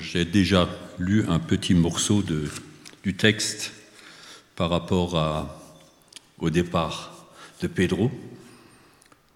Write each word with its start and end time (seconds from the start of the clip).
J'ai 0.00 0.24
déjà 0.24 0.68
lu 0.98 1.24
un 1.28 1.38
petit 1.38 1.74
morceau 1.74 2.22
du 3.02 3.14
texte 3.14 3.72
par 4.56 4.70
rapport 4.70 5.50
au 6.38 6.50
départ 6.50 7.28
de 7.60 7.66
Pedro. 7.66 8.10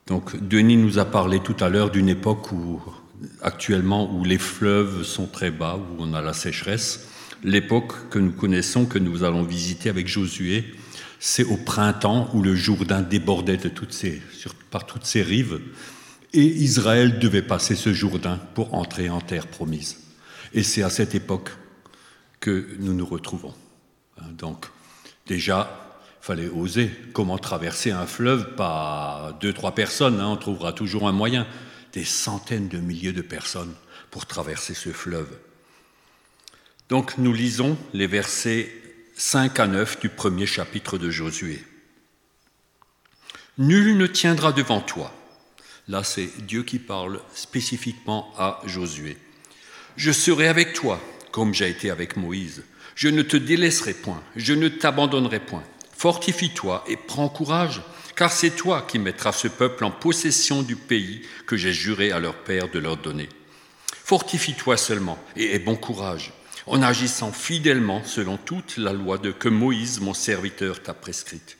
Donc 0.06 0.36
Denis 0.48 0.78
nous 0.78 0.98
a 0.98 1.04
parlé 1.04 1.40
tout 1.40 1.56
à 1.60 1.68
l'heure 1.68 1.90
d'une 1.90 2.08
époque 2.08 2.52
où 2.52 2.80
actuellement 3.42 4.12
où 4.14 4.24
les 4.24 4.38
fleuves 4.38 5.02
sont 5.02 5.26
très 5.26 5.50
bas, 5.50 5.76
où 5.76 6.02
on 6.02 6.14
a 6.14 6.22
la 6.22 6.32
sécheresse. 6.32 7.06
L'époque 7.44 8.08
que 8.08 8.18
nous 8.18 8.32
connaissons, 8.32 8.86
que 8.86 8.98
nous 8.98 9.24
allons 9.24 9.42
visiter 9.42 9.90
avec 9.90 10.08
Josué, 10.08 10.64
c'est 11.18 11.44
au 11.44 11.58
printemps 11.58 12.30
où 12.32 12.42
le 12.42 12.54
Jourdain 12.54 13.02
débordait 13.02 13.58
de 13.58 13.68
toutes 13.68 13.92
ces, 13.92 14.22
par 14.70 14.86
toutes 14.86 15.04
ses 15.04 15.22
rives, 15.22 15.60
et 16.32 16.44
Israël 16.44 17.18
devait 17.18 17.42
passer 17.42 17.76
ce 17.76 17.92
Jourdain 17.92 18.40
pour 18.54 18.72
entrer 18.74 19.10
en 19.10 19.20
terre 19.20 19.46
promise. 19.46 19.98
Et 20.52 20.62
c'est 20.62 20.82
à 20.82 20.90
cette 20.90 21.14
époque 21.14 21.50
que 22.40 22.68
nous 22.78 22.94
nous 22.94 23.06
retrouvons. 23.06 23.54
Hein, 24.18 24.30
donc, 24.32 24.66
déjà, 25.26 26.02
il 26.20 26.26
fallait 26.26 26.48
oser. 26.48 26.90
Comment 27.12 27.38
traverser 27.38 27.90
un 27.90 28.06
fleuve 28.06 28.54
Pas 28.56 29.36
deux, 29.40 29.52
trois 29.52 29.74
personnes, 29.74 30.20
hein, 30.20 30.28
on 30.28 30.36
trouvera 30.36 30.72
toujours 30.72 31.08
un 31.08 31.12
moyen. 31.12 31.46
Des 31.92 32.04
centaines 32.04 32.68
de 32.68 32.78
milliers 32.78 33.12
de 33.12 33.22
personnes 33.22 33.74
pour 34.10 34.26
traverser 34.26 34.74
ce 34.74 34.90
fleuve. 34.90 35.38
Donc, 36.88 37.18
nous 37.18 37.32
lisons 37.32 37.76
les 37.92 38.06
versets 38.06 38.72
5 39.16 39.60
à 39.60 39.66
9 39.66 40.00
du 40.00 40.08
premier 40.08 40.46
chapitre 40.46 40.98
de 40.98 41.10
Josué. 41.10 41.64
Nul 43.58 43.96
ne 43.96 44.06
tiendra 44.06 44.52
devant 44.52 44.80
toi. 44.80 45.12
Là, 45.88 46.02
c'est 46.04 46.30
Dieu 46.46 46.62
qui 46.62 46.78
parle 46.78 47.20
spécifiquement 47.34 48.32
à 48.38 48.60
Josué. 48.64 49.18
Je 50.00 50.12
serai 50.12 50.48
avec 50.48 50.72
toi, 50.72 50.98
comme 51.30 51.52
j'ai 51.52 51.68
été 51.68 51.90
avec 51.90 52.16
Moïse. 52.16 52.64
Je 52.94 53.10
ne 53.10 53.20
te 53.20 53.36
délaisserai 53.36 53.92
point, 53.92 54.22
je 54.34 54.54
ne 54.54 54.68
t'abandonnerai 54.68 55.40
point. 55.40 55.62
Fortifie-toi 55.94 56.84
et 56.88 56.96
prends 56.96 57.28
courage, 57.28 57.82
car 58.16 58.32
c'est 58.32 58.56
toi 58.56 58.80
qui 58.80 58.98
mettras 58.98 59.32
ce 59.32 59.46
peuple 59.46 59.84
en 59.84 59.90
possession 59.90 60.62
du 60.62 60.74
pays 60.74 61.20
que 61.46 61.58
j'ai 61.58 61.74
juré 61.74 62.12
à 62.12 62.18
leur 62.18 62.34
père 62.36 62.70
de 62.70 62.78
leur 62.78 62.96
donner. 62.96 63.28
Fortifie-toi 63.90 64.78
seulement 64.78 65.22
et 65.36 65.54
aie 65.54 65.58
bon 65.58 65.76
courage, 65.76 66.32
en 66.64 66.80
agissant 66.80 67.30
fidèlement 67.30 68.02
selon 68.02 68.38
toute 68.38 68.78
la 68.78 68.94
loi 68.94 69.18
que 69.18 69.50
Moïse, 69.50 70.00
mon 70.00 70.14
serviteur, 70.14 70.82
t'a 70.82 70.94
prescrite. 70.94 71.58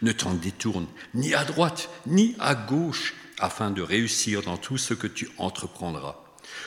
Ne 0.00 0.12
t'en 0.12 0.32
détourne 0.32 0.86
ni 1.12 1.34
à 1.34 1.44
droite 1.44 1.90
ni 2.06 2.36
à 2.40 2.54
gauche, 2.54 3.12
afin 3.38 3.70
de 3.70 3.82
réussir 3.82 4.40
dans 4.40 4.56
tout 4.56 4.78
ce 4.78 4.94
que 4.94 5.06
tu 5.06 5.28
entreprendras. 5.36 6.21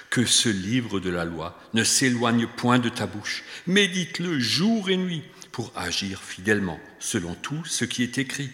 Que 0.10 0.26
ce 0.26 0.50
livre 0.50 1.00
de 1.00 1.10
la 1.10 1.26
loi 1.26 1.60
ne 1.74 1.84
s'éloigne 1.84 2.48
point 2.48 2.80
de 2.80 2.90
ta 2.90 3.06
bouche. 3.06 3.44
Médite-le 3.68 4.40
jour 4.40 4.90
et 4.90 4.98
nuit 4.98 5.24
pour 5.52 5.72
agir 5.76 6.22
fidèlement 6.22 6.80
selon 7.00 7.34
tout 7.34 7.64
ce 7.66 7.86
qui 7.86 8.04
est 8.04 8.18
écrit. 8.18 8.50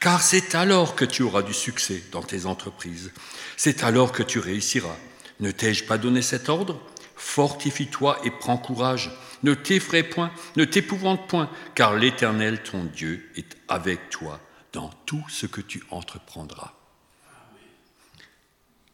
Car 0.00 0.22
c'est 0.22 0.54
alors 0.54 0.94
que 0.94 1.04
tu 1.04 1.22
auras 1.22 1.42
du 1.42 1.52
succès 1.52 2.02
dans 2.12 2.22
tes 2.22 2.46
entreprises. 2.46 3.12
C'est 3.56 3.82
alors 3.82 4.12
que 4.12 4.22
tu 4.22 4.38
réussiras. 4.38 4.96
Ne 5.40 5.50
t'ai-je 5.50 5.84
pas 5.84 5.98
donné 5.98 6.22
cet 6.22 6.48
ordre? 6.48 6.80
Fortifie-toi 7.14 8.18
et 8.24 8.30
prends 8.30 8.56
courage. 8.56 9.10
Ne 9.42 9.54
t'effraie 9.54 10.02
point, 10.02 10.32
ne 10.56 10.64
t'épouvante 10.64 11.28
point, 11.28 11.50
car 11.74 11.94
l'Éternel, 11.94 12.62
ton 12.62 12.84
Dieu, 12.84 13.30
est 13.36 13.56
avec 13.68 14.08
toi 14.08 14.40
dans 14.72 14.88
tout 15.04 15.24
ce 15.28 15.46
que 15.46 15.60
tu 15.60 15.82
entreprendras. 15.90 16.72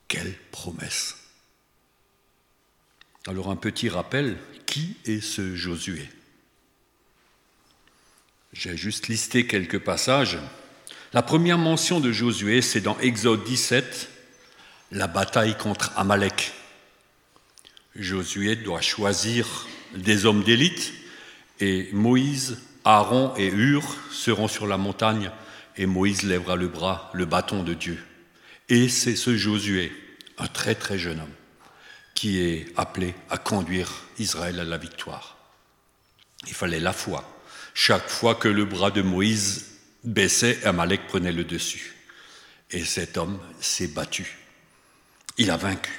Quelle 0.08 0.34
promesse 0.50 1.16
Alors 3.28 3.50
un 3.50 3.56
petit 3.56 3.88
rappel, 3.88 4.36
qui 4.66 4.96
est 5.04 5.20
ce 5.20 5.54
Josué? 5.54 6.08
J'ai 8.52 8.76
juste 8.76 9.06
listé 9.08 9.46
quelques 9.46 9.78
passages. 9.78 10.38
La 11.12 11.22
première 11.22 11.58
mention 11.58 12.00
de 12.00 12.10
Josué, 12.10 12.62
c'est 12.62 12.80
dans 12.80 12.98
Exode 12.98 13.44
17, 13.44 14.10
la 14.90 15.06
bataille 15.06 15.56
contre 15.56 15.92
Amalek. 15.96 16.52
Josué 17.94 18.56
doit 18.56 18.80
choisir 18.80 19.66
des 19.94 20.26
hommes 20.26 20.42
d'élite 20.42 20.92
et 21.60 21.90
Moïse, 21.92 22.60
Aaron 22.84 23.34
et 23.36 23.46
Hur 23.46 23.84
seront 24.10 24.48
sur 24.48 24.66
la 24.66 24.78
montagne 24.78 25.30
et 25.76 25.86
Moïse 25.86 26.24
lèvera 26.24 26.56
le 26.56 26.66
bras, 26.66 27.10
le 27.14 27.24
bâton 27.24 27.62
de 27.62 27.74
Dieu. 27.74 28.02
Et 28.68 28.88
c'est 28.88 29.16
ce 29.16 29.36
Josué, 29.36 29.92
un 30.38 30.48
très 30.48 30.74
très 30.74 30.98
jeune 30.98 31.20
homme, 31.20 31.34
qui 32.14 32.40
est 32.40 32.66
appelé 32.76 33.14
à 33.30 33.38
conduire 33.38 33.90
Israël 34.18 34.60
à 34.60 34.64
la 34.64 34.76
victoire. 34.76 35.36
Il 36.46 36.54
fallait 36.54 36.80
la 36.80 36.92
foi. 36.92 37.24
Chaque 37.74 38.08
fois 38.08 38.34
que 38.34 38.48
le 38.48 38.64
bras 38.64 38.90
de 38.90 39.02
Moïse 39.02 39.78
baissait, 40.04 40.64
Amalek 40.64 41.06
prenait 41.06 41.32
le 41.32 41.44
dessus. 41.44 41.96
Et 42.70 42.84
cet 42.84 43.16
homme 43.16 43.38
s'est 43.60 43.88
battu. 43.88 44.38
Il 45.38 45.50
a 45.50 45.56
vaincu. 45.56 45.92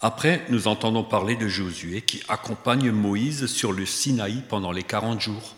Après, 0.00 0.46
nous 0.48 0.66
entendons 0.66 1.04
parler 1.04 1.36
de 1.36 1.46
Josué 1.46 2.00
qui 2.00 2.22
accompagne 2.28 2.90
Moïse 2.90 3.46
sur 3.46 3.72
le 3.72 3.84
Sinaï 3.84 4.42
pendant 4.48 4.72
les 4.72 4.82
40 4.82 5.20
jours, 5.20 5.56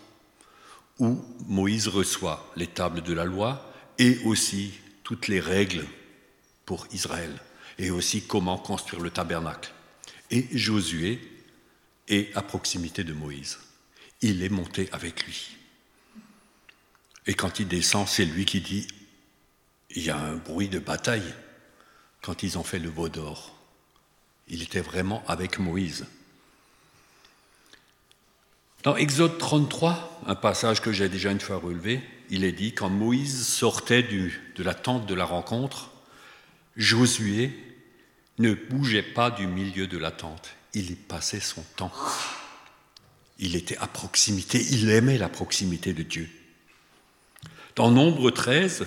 où 0.99 1.25
Moïse 1.47 1.87
reçoit 1.87 2.53
les 2.56 2.66
tables 2.66 3.03
de 3.03 3.12
la 3.12 3.25
loi 3.25 3.72
et 3.99 4.19
aussi 4.25 4.72
toutes 5.04 5.28
les 5.28 5.39
règles 5.39 5.84
pour 6.66 6.89
Israël, 6.93 7.31
et 7.78 7.91
aussi 7.91 8.27
comment 8.27 8.59
construire 8.59 9.03
le 9.03 9.10
tabernacle. 9.10 9.72
Et 10.31 10.47
Josué 10.53 11.21
est 12.09 12.34
à 12.37 12.43
proximité 12.43 13.05
de 13.05 13.12
Moïse. 13.12 13.59
Il 14.21 14.43
est 14.43 14.49
monté 14.49 14.88
avec 14.93 15.25
lui. 15.27 15.56
Et 17.27 17.34
quand 17.34 17.60
il 17.60 17.69
descend, 17.69 18.09
c'est 18.09 18.25
lui 18.25 18.44
qui 18.44 18.60
dit, 18.60 18.87
il 19.91 20.03
y 20.03 20.10
a 20.10 20.19
un 20.19 20.37
bruit 20.37 20.69
de 20.69 20.78
bataille 20.78 21.34
quand 22.21 22.43
ils 22.43 22.59
ont 22.59 22.65
fait 22.65 22.78
le 22.78 22.88
veau 22.88 23.09
d'or. 23.09 23.56
Il 24.49 24.62
était 24.62 24.81
vraiment 24.81 25.22
avec 25.28 25.59
Moïse. 25.59 26.06
Dans 28.83 28.97
Exode 28.97 29.39
33, 29.39 30.22
un 30.27 30.34
passage 30.34 30.81
que 30.81 30.93
j'ai 30.93 31.09
déjà 31.09 31.31
une 31.31 31.41
fois 31.41 31.59
relevé, 31.59 32.03
il 32.31 32.43
est 32.43 32.53
dit, 32.53 32.72
quand 32.72 32.89
Moïse 32.89 33.47
sortait 33.47 34.03
de 34.03 34.62
la 34.62 34.75
tente 34.75 35.06
de 35.06 35.15
la 35.15 35.25
rencontre, 35.25 35.91
Josué 36.77 37.53
ne 38.38 38.55
bougeait 38.55 39.03
pas 39.03 39.31
du 39.31 39.47
milieu 39.47 39.87
de 39.87 39.99
la 39.99 40.10
tente, 40.10 40.55
il 40.75 40.91
y 40.91 40.94
passait 40.94 41.41
son 41.41 41.62
temps. 41.77 41.93
Il 43.38 43.56
était 43.56 43.77
à 43.78 43.87
proximité, 43.87 44.65
il 44.71 44.91
aimait 44.91 45.19
la 45.19 45.28
proximité 45.28 45.93
de 45.93 46.03
Dieu. 46.03 46.28
Dans 47.77 47.91
Nombre 47.91 48.31
13, 48.31 48.87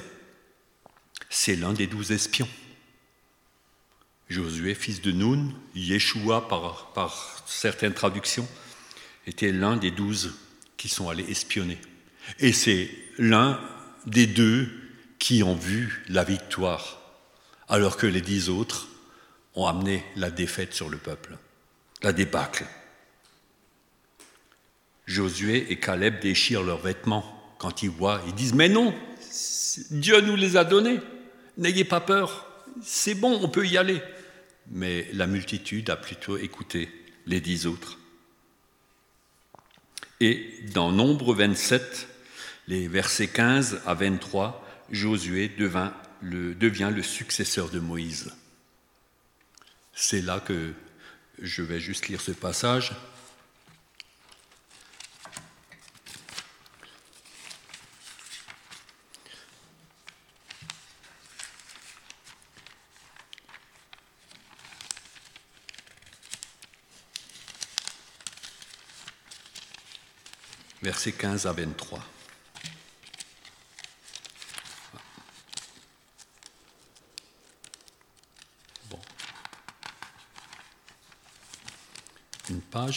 c'est 1.30 1.56
l'un 1.56 1.74
des 1.74 1.88
douze 1.88 2.12
espions. 2.12 2.48
Josué, 4.30 4.74
fils 4.74 5.02
de 5.02 5.12
Nun, 5.12 5.54
Yeshua 5.76 6.48
par, 6.48 6.92
par 6.94 7.44
certaines 7.46 7.94
traductions, 7.94 8.48
était 9.28 9.52
l'un 9.52 9.78
des 9.78 9.92
douze 9.92 10.36
qui 10.78 10.90
sont 10.90 11.10
allés 11.10 11.30
espionner. 11.30 11.78
Et 12.40 12.54
c'est 12.54 12.90
l'un 13.18 13.60
des 14.06 14.28
deux 14.28 14.72
qui 15.20 15.44
ont 15.44 15.56
vu 15.56 16.04
la 16.10 16.24
victoire, 16.24 17.05
alors 17.68 17.98
que 17.98 18.08
les 18.08 18.22
dix 18.22 18.50
autres 18.50 18.88
ont 19.56 19.66
amené 19.66 20.04
la 20.16 20.30
défaite 20.30 20.74
sur 20.74 20.90
le 20.90 20.98
peuple, 20.98 21.38
la 22.02 22.14
débâcle. 22.14 22.66
Josué 25.06 25.72
et 25.72 25.80
Caleb 25.80 26.20
déchirent 26.20 26.64
leurs 26.64 26.82
vêtements 26.82 27.56
quand 27.58 27.84
ils 27.84 27.90
voient, 27.90 28.22
ils 28.28 28.34
disent, 28.34 28.54
mais 28.54 28.70
non, 28.70 28.94
Dieu 29.92 30.20
nous 30.22 30.36
les 30.36 30.58
a 30.58 30.64
donnés, 30.64 31.00
n'ayez 31.58 31.86
pas 31.86 32.02
peur, 32.02 32.48
c'est 32.82 33.16
bon, 33.16 33.40
on 33.42 33.50
peut 33.50 33.66
y 33.66 33.78
aller 33.78 34.02
mais 34.72 35.08
la 35.14 35.28
multitude 35.28 35.90
a 35.90 35.96
plutôt 35.96 36.38
écouté 36.38 36.90
les 37.26 37.40
dix 37.40 37.68
autres. 37.68 38.00
Et 40.20 40.60
dans 40.74 40.92
Nombre 40.92 41.34
27, 41.34 42.08
les 42.68 42.88
versets 42.88 43.28
15 43.28 43.82
à 43.86 43.94
23, 43.94 44.66
Josué 44.92 45.50
devient 45.50 45.92
le, 46.26 46.56
devient 46.56 46.92
le 46.94 47.04
successeur 47.04 47.70
de 47.70 47.80
Moïse. 47.80 48.34
C'est 49.94 50.22
là 50.22 50.40
que 50.40 50.74
je 51.42 51.62
vais 51.62 51.80
juste 51.80 52.08
lire 52.08 52.22
ce 52.22 52.32
passage. 52.32 52.94
versets 70.82 71.14
15 71.14 71.48
à 71.48 71.52
23. 71.52 72.15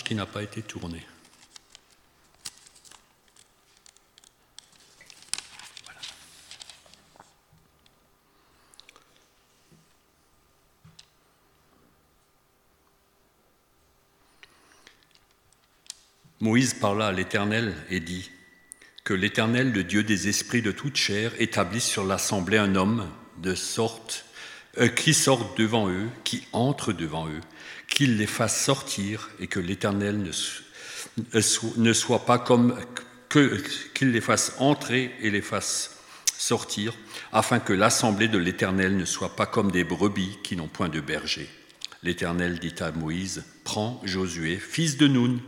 Qui 0.04 0.16
n'a 0.16 0.26
pas 0.26 0.42
été 0.42 0.60
tournée. 0.60 1.06
Moïse 16.40 16.74
parla 16.74 17.08
à 17.08 17.12
l'Éternel 17.12 17.74
et 17.88 18.00
dit 18.00 18.30
Que 19.04 19.14
l'Éternel, 19.14 19.72
le 19.72 19.84
Dieu 19.84 20.02
des 20.02 20.28
esprits 20.28 20.62
de 20.62 20.72
toute 20.72 20.96
chair, 20.96 21.32
établisse 21.38 21.86
sur 21.86 22.04
l'assemblée 22.04 22.58
un 22.58 22.74
homme 22.74 23.08
de 23.36 23.54
sorte 23.54 24.24
euh, 24.78 24.88
qui 24.88 25.14
sorte 25.14 25.58
devant 25.58 25.88
eux, 25.88 26.08
qui 26.24 26.44
entre 26.52 26.92
devant 26.92 27.28
eux, 27.28 27.40
qu'il 27.88 28.16
les 28.16 28.26
fasse 28.26 28.64
sortir 28.64 29.30
et 29.40 29.46
que 29.46 29.60
l'Éternel 29.60 30.18
ne, 30.18 30.30
euh, 31.34 31.42
ne, 31.76 31.92
soit 31.92 32.24
pas 32.24 32.38
comme 32.38 32.78
que 33.28 33.62
qu'il 33.94 34.12
les 34.12 34.20
fasse 34.20 34.54
entrer 34.58 35.12
et 35.20 35.30
les 35.30 35.42
fasse 35.42 35.98
sortir, 36.38 36.94
afin 37.32 37.58
que 37.58 37.72
l'assemblée 37.72 38.28
de 38.28 38.38
l'Éternel 38.38 38.96
ne 38.96 39.04
soit 39.04 39.34
pas 39.34 39.46
comme 39.46 39.72
des 39.72 39.84
brebis 39.84 40.38
qui 40.44 40.54
n'ont 40.56 40.68
point 40.68 40.88
de 40.88 41.00
berger. 41.00 41.48
L'Éternel 42.02 42.60
dit 42.60 42.74
à 42.80 42.92
Moïse 42.92 43.44
Prends 43.64 44.00
Josué, 44.04 44.56
fils 44.56 44.96
de 44.96 45.08
Noun, 45.08 45.40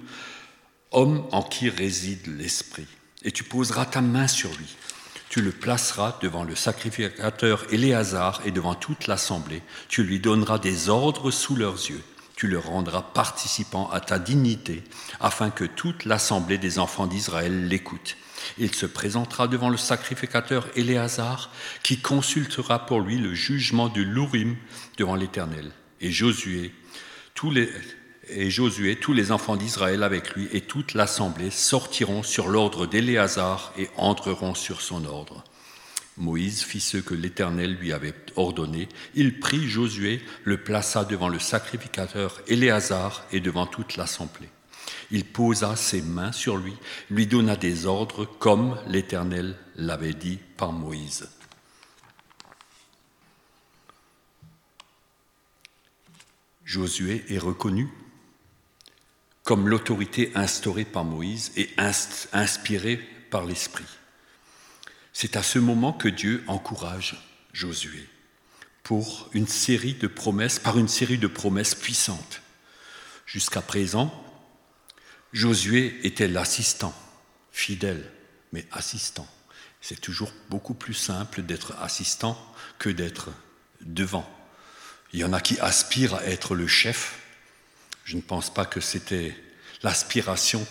homme 0.91 1.25
en 1.31 1.43
qui 1.43 1.69
réside 1.69 2.26
l'Esprit, 2.38 2.88
et 3.23 3.31
tu 3.31 3.44
poseras 3.44 3.87
ta 3.87 4.00
main 4.00 4.26
sur 4.26 4.50
lui. 4.50 4.76
Tu 5.31 5.43
le 5.43 5.53
placeras 5.53 6.19
devant 6.21 6.43
le 6.43 6.56
sacrificateur 6.56 7.65
Éléazar 7.73 8.43
et 8.44 8.50
devant 8.50 8.75
toute 8.75 9.06
l'assemblée. 9.06 9.62
Tu 9.88 10.03
lui 10.03 10.19
donneras 10.19 10.59
des 10.59 10.88
ordres 10.88 11.31
sous 11.31 11.55
leurs 11.55 11.77
yeux. 11.88 12.03
Tu 12.35 12.49
le 12.49 12.59
rendras 12.59 13.03
participant 13.03 13.88
à 13.91 14.00
ta 14.00 14.19
dignité, 14.19 14.82
afin 15.21 15.50
que 15.50 15.62
toute 15.62 16.05
l'assemblée 16.05 16.59
des 16.59 16.81
enfants 16.81 17.06
d'Israël 17.06 17.69
l'écoute. 17.69 18.17
Il 18.59 18.75
se 18.75 18.87
présentera 18.87 19.47
devant 19.47 19.69
le 19.69 19.77
sacrificateur 19.77 20.67
Éléazar, 20.75 21.53
qui 21.85 22.00
consultera 22.00 22.85
pour 22.85 23.00
lui 23.00 23.17
le 23.17 23.33
jugement 23.33 23.88
de 23.88 24.03
l'Urim 24.03 24.56
devant 24.99 25.15
l'Éternel. 25.15 25.71
Et 26.00 26.11
Josué, 26.11 26.75
tous 27.35 27.53
les, 27.53 27.71
et 28.32 28.50
Josué, 28.50 28.97
tous 28.97 29.12
les 29.12 29.32
enfants 29.32 29.56
d'Israël 29.56 30.03
avec 30.03 30.35
lui 30.35 30.49
et 30.53 30.61
toute 30.61 30.94
l'assemblée 30.94 31.50
sortiront 31.50 32.23
sur 32.23 32.49
l'ordre 32.49 32.87
d'Éléazar 32.87 33.73
et 33.79 33.88
entreront 33.97 34.55
sur 34.55 34.81
son 34.81 35.05
ordre. 35.05 35.44
Moïse 36.17 36.62
fit 36.62 36.81
ce 36.81 36.99
que 36.99 37.15
l'Éternel 37.15 37.75
lui 37.75 37.93
avait 37.93 38.15
ordonné. 38.37 38.88
Il 39.15 39.41
prit 39.41 39.69
Josué, 39.69 40.21
le 40.44 40.62
plaça 40.62 41.05
devant 41.05 41.29
le 41.29 41.38
sacrificateur 41.38 42.43
Éléazar 42.47 43.25
et 43.32 43.41
devant 43.41 43.67
toute 43.67 43.97
l'assemblée. 43.97 44.49
Il 45.11 45.25
posa 45.25 45.76
ses 45.76 46.03
mains 46.03 46.33
sur 46.33 46.56
lui, 46.56 46.75
lui 47.11 47.26
donna 47.26 47.56
des 47.56 47.87
ordres 47.87 48.26
comme 48.26 48.79
l'Éternel 48.87 49.56
l'avait 49.76 50.15
dit 50.15 50.38
par 50.56 50.73
Moïse. 50.73 51.29
Josué 56.65 57.25
est 57.29 57.38
reconnu 57.38 57.88
comme 59.50 59.69
l'autorité 59.69 60.31
instaurée 60.37 60.85
par 60.85 61.05
Moïse 61.05 61.50
et 61.56 61.70
inspirée 62.32 63.00
par 63.31 63.44
l'Esprit. 63.44 63.82
C'est 65.12 65.35
à 65.35 65.43
ce 65.43 65.58
moment 65.58 65.93
que 65.93 66.06
Dieu 66.06 66.44
encourage 66.47 67.20
Josué 67.52 68.08
pour 68.85 69.29
une 69.32 69.49
série 69.49 69.94
de 69.94 70.06
promesses, 70.06 70.61
par 70.61 70.79
une 70.79 70.87
série 70.87 71.19
de 71.19 71.26
promesses 71.26 71.75
puissantes. 71.75 72.43
Jusqu'à 73.26 73.61
présent, 73.61 74.14
Josué 75.32 75.99
était 76.05 76.29
l'assistant, 76.29 76.94
fidèle, 77.50 78.08
mais 78.52 78.64
assistant. 78.70 79.26
C'est 79.81 80.00
toujours 80.00 80.32
beaucoup 80.49 80.75
plus 80.75 80.94
simple 80.94 81.43
d'être 81.43 81.75
assistant 81.81 82.38
que 82.79 82.88
d'être 82.88 83.31
devant. 83.81 84.31
Il 85.12 85.19
y 85.19 85.25
en 85.25 85.32
a 85.32 85.41
qui 85.41 85.58
aspirent 85.58 86.14
à 86.14 86.25
être 86.26 86.55
le 86.55 86.69
chef, 86.69 87.30
je 88.11 88.17
ne 88.17 88.23
pense 88.23 88.53
pas 88.53 88.65
que 88.65 88.81
c'était 88.81 89.37
l'aspiration 89.85 90.67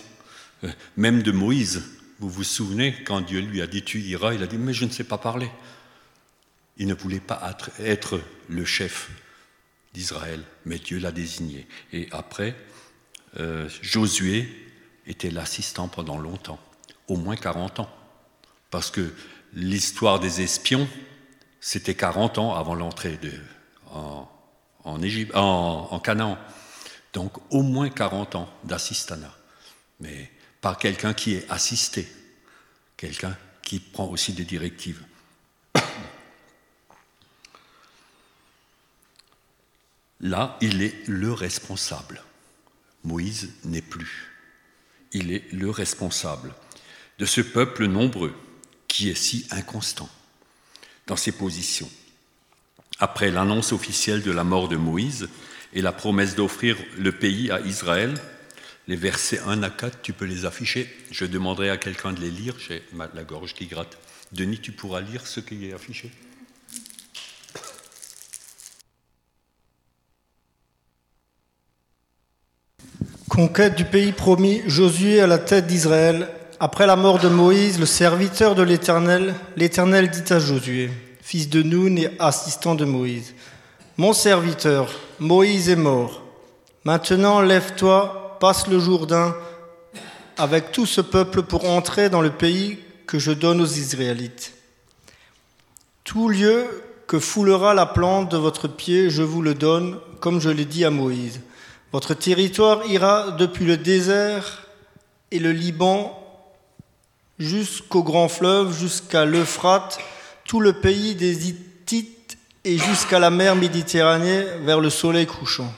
euh, 0.65 0.71
même 0.97 1.24
de 1.24 1.31
Moïse. 1.31 1.83
Vous 2.19 2.30
vous 2.30 2.44
souvenez, 2.44 3.01
quand 3.06 3.21
Dieu 3.21 3.39
lui 3.39 3.62
a 3.62 3.68
dit 3.68 3.81
tu 3.81 4.01
iras, 4.01 4.33
il 4.33 4.44
a 4.44 4.47
dit 4.47 4.57
mais 4.57 4.74
je 4.74 4.83
ne 4.83 4.89
sais 4.89 5.06
pas 5.06 5.18
parler. 5.18 5.50
Il 6.75 6.88
ne 6.88 6.94
voulait 6.94 7.21
pas 7.21 7.57
être, 7.80 8.19
le 8.50 8.65
chef 8.65 9.09
d'Israël, 9.94 10.44
mais 10.65 10.80
Dieu 10.80 11.00
l'a 11.00 11.13
désigné. 11.13 11.65
Et 11.94 12.09
après, 12.12 12.57
euh, 13.39 13.69
Josué 13.81 14.50
était 15.07 15.31
l'assistant 15.31 15.88
pendant 15.88 16.18
longtemps, 16.18 16.59
au 17.07 17.15
moins 17.15 17.38
40 17.38 17.80
ans, 17.80 17.89
parce 18.69 18.91
que 18.91 19.13
l'histoire 19.53 20.19
des 20.19 20.41
espions, 20.41 20.89
c'était 21.62 21.95
40 21.95 22.38
ans 22.38 22.56
avant 22.56 22.75
l'entrée 22.75 23.18
en, 23.94 24.27
en, 24.83 25.88
en 25.89 26.00
Canaan. 26.00 26.38
Donc 27.13 27.38
au 27.51 27.63
moins 27.63 27.89
40 27.89 28.35
ans 28.35 28.50
d'assistanat, 28.63 29.35
mais 30.00 30.31
par 30.61 30.77
quelqu'un 30.77 31.13
qui 31.13 31.33
est 31.33 31.50
assisté, 31.50 32.07
quelqu'un 32.97 33.35
qui 33.63 33.79
prend 33.79 34.07
aussi 34.07 34.33
des 34.33 34.45
directives. 34.45 35.03
Là, 40.21 40.57
il 40.59 40.81
est 40.81 41.07
le 41.07 41.31
responsable. 41.31 42.21
Moïse 43.03 43.53
n'est 43.63 43.81
plus. 43.81 44.31
Il 45.13 45.31
est 45.31 45.51
le 45.53 45.69
responsable 45.69 46.53
de 47.19 47.25
ce 47.25 47.41
peuple 47.41 47.85
nombreux 47.85 48.35
qui 48.88 49.09
est 49.09 49.15
si 49.15 49.47
inconstant 49.51 50.09
dans 51.07 51.15
ses 51.15 51.31
positions. 51.31 51.89
Après 53.00 53.31
l'annonce 53.31 53.71
officielle 53.71 54.21
de 54.21 54.31
la 54.31 54.44
mort 54.44 54.67
de 54.67 54.75
Moïse, 54.75 55.29
et 55.74 55.81
la 55.81 55.92
promesse 55.92 56.36
d'offrir 56.36 56.77
le 56.98 57.12
pays 57.12 57.51
à 57.51 57.60
Israël. 57.62 58.13
Les 58.88 58.95
versets 58.95 59.39
1 59.45 59.62
à 59.63 59.69
4, 59.69 60.01
tu 60.01 60.13
peux 60.13 60.25
les 60.25 60.45
afficher. 60.45 60.89
Je 61.12 61.25
demanderai 61.25 61.69
à 61.69 61.77
quelqu'un 61.77 62.12
de 62.12 62.19
les 62.19 62.31
lire, 62.31 62.56
j'ai 62.57 62.81
la 63.13 63.24
gorge 63.24 63.54
qui 63.54 63.68
gratte. 63.68 63.98
Denis, 64.31 64.60
tu 64.60 64.71
pourras 64.71 65.01
lire 65.01 65.25
ce 65.25 65.39
qui 65.39 65.68
est 65.68 65.74
affiché 65.74 66.12
Conquête 73.27 73.75
du 73.75 73.86
pays 73.86 74.12
promis, 74.12 74.62
Josué 74.65 75.22
à 75.22 75.27
la 75.27 75.38
tête 75.38 75.65
d'Israël. 75.65 76.27
Après 76.60 76.86
la 76.86 76.98
mort 76.98 77.20
de 77.20 77.29
Moïse, 77.29 77.79
le 77.79 77.86
serviteur 77.86 78.53
de 78.53 78.63
l'Éternel, 78.63 79.34
l'Éternel 79.55 80.10
dit 80.10 80.34
à 80.34 80.39
Josué, 80.39 80.89
fils 81.22 81.48
de 81.48 81.63
Noun 81.63 81.98
et 81.98 82.10
assistant 82.20 82.75
de 82.75 82.84
Moïse, 82.84 83.34
Mon 84.00 84.13
serviteur, 84.13 84.89
Moïse 85.20 85.68
est 85.68 85.75
mort. 85.75 86.22
Maintenant, 86.86 87.41
lève-toi, 87.41 88.38
passe 88.39 88.68
le 88.68 88.79
Jourdain 88.79 89.36
avec 90.38 90.72
tout 90.72 90.86
ce 90.86 91.01
peuple 91.01 91.44
pour 91.44 91.70
entrer 91.70 92.10
dans 92.10 92.22
le 92.22 92.29
pays 92.29 92.79
que 93.08 93.20
je 93.20 93.32
donne 93.32 93.60
aux 93.60 93.65
Israélites. 93.65 94.53
Tout 96.06 96.29
lieu 96.29 96.65
que 97.08 97.20
foulera 97.20 97.74
la 97.74 97.86
plante 97.86 98.32
de 98.32 98.38
votre 98.38 98.70
pied, 98.70 99.10
je 99.10 99.22
vous 99.22 99.41
le 99.41 99.53
donne, 99.53 100.00
comme 100.22 100.39
je 100.39 100.50
l'ai 100.50 100.63
dit 100.63 100.86
à 100.86 100.91
Moïse. 100.91 101.41
Votre 101.91 102.13
territoire 102.13 102.86
ira 102.86 103.32
depuis 103.32 103.65
le 103.65 103.75
désert 103.75 104.65
et 105.32 105.39
le 105.39 105.51
Liban 105.51 106.18
jusqu'au 107.38 108.03
grand 108.03 108.29
fleuve, 108.29 108.74
jusqu'à 108.74 109.25
l'Euphrate, 109.25 110.00
tout 110.46 110.62
le 110.62 110.72
pays 110.72 111.15
des 111.15 111.50
Hittites 111.50 112.18
et 112.69 112.77
jusqu'à 112.77 113.17
la 113.17 113.31
mer 113.31 113.55
Méditerranée 113.55 114.43
vers 114.59 114.79
le 114.79 114.91
soleil 114.91 115.25
couchant. 115.25 115.73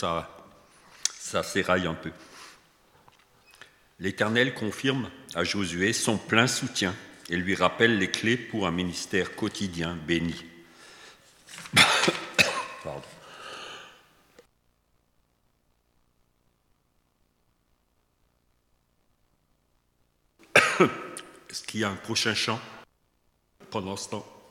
Ça, 0.00 0.28
ça 1.20 1.44
s'éraille 1.44 1.86
un 1.86 1.94
peu. 1.94 2.10
L'Éternel 4.00 4.54
confirme 4.54 5.08
à 5.36 5.44
Josué 5.44 5.92
son 5.92 6.18
plein 6.18 6.48
soutien 6.48 6.96
et 7.30 7.36
lui 7.36 7.54
rappelle 7.54 7.98
les 7.98 8.10
clés 8.10 8.36
pour 8.36 8.66
un 8.66 8.72
ministère 8.72 9.36
quotidien 9.36 9.94
béni. 9.94 10.44
Pardon. 12.82 13.02
Est-ce 21.48 21.62
qu'il 21.62 21.78
y 21.78 21.84
a 21.84 21.88
un 21.88 21.94
prochain 21.94 22.34
chant? 22.34 22.58
Pendant 23.70 23.96
ce 23.96 24.10
temps 24.10 24.41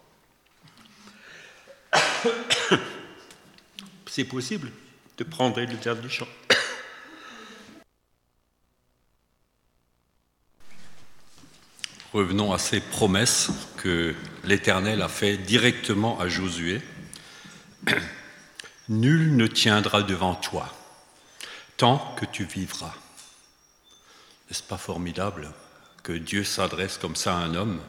C'est 4.07 4.25
possible 4.25 4.71
de 5.17 5.23
prendre 5.23 5.59
le 5.59 5.75
dernier 5.77 6.09
chant. 6.09 6.27
Revenons 12.13 12.51
à 12.51 12.57
ces 12.57 12.81
promesses 12.81 13.49
que 13.77 14.13
l'Éternel 14.43 15.01
a 15.01 15.07
fait 15.07 15.37
directement 15.37 16.19
à 16.19 16.27
Josué. 16.27 16.81
Nul 18.89 19.35
ne 19.35 19.47
tiendra 19.47 20.03
devant 20.03 20.35
toi. 20.35 20.67
tant 21.77 22.13
que 22.19 22.25
tu 22.25 22.43
vivras. 22.43 22.93
N'est-ce 24.47 24.61
pas 24.61 24.77
formidable 24.77 25.49
que 26.03 26.11
Dieu 26.11 26.43
s'adresse 26.43 26.99
comme 26.99 27.15
ça 27.15 27.35
à 27.35 27.39
un 27.39 27.55
homme? 27.55 27.81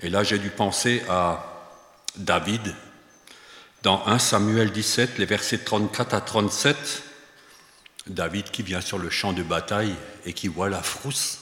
Et 0.00 0.10
là, 0.10 0.22
j'ai 0.22 0.38
dû 0.38 0.50
penser 0.50 1.02
à 1.08 1.44
David 2.16 2.74
dans 3.84 4.06
1 4.06 4.18
Samuel 4.18 4.72
17, 4.72 5.18
les 5.18 5.26
versets 5.26 5.58
34 5.58 6.14
à 6.14 6.22
37. 6.22 7.02
David 8.06 8.50
qui 8.50 8.62
vient 8.62 8.80
sur 8.80 8.98
le 8.98 9.10
champ 9.10 9.34
de 9.34 9.42
bataille 9.42 9.94
et 10.24 10.32
qui 10.32 10.48
voit 10.48 10.70
la 10.70 10.82
frousse 10.82 11.40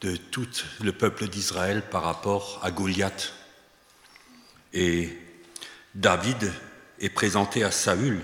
de 0.00 0.14
tout 0.14 0.48
le 0.80 0.92
peuple 0.92 1.26
d'Israël 1.26 1.82
par 1.82 2.04
rapport 2.04 2.60
à 2.62 2.70
Goliath. 2.70 3.34
Et 4.72 5.18
David 5.96 6.52
est 7.00 7.08
présenté 7.08 7.64
à 7.64 7.72
Saül. 7.72 8.20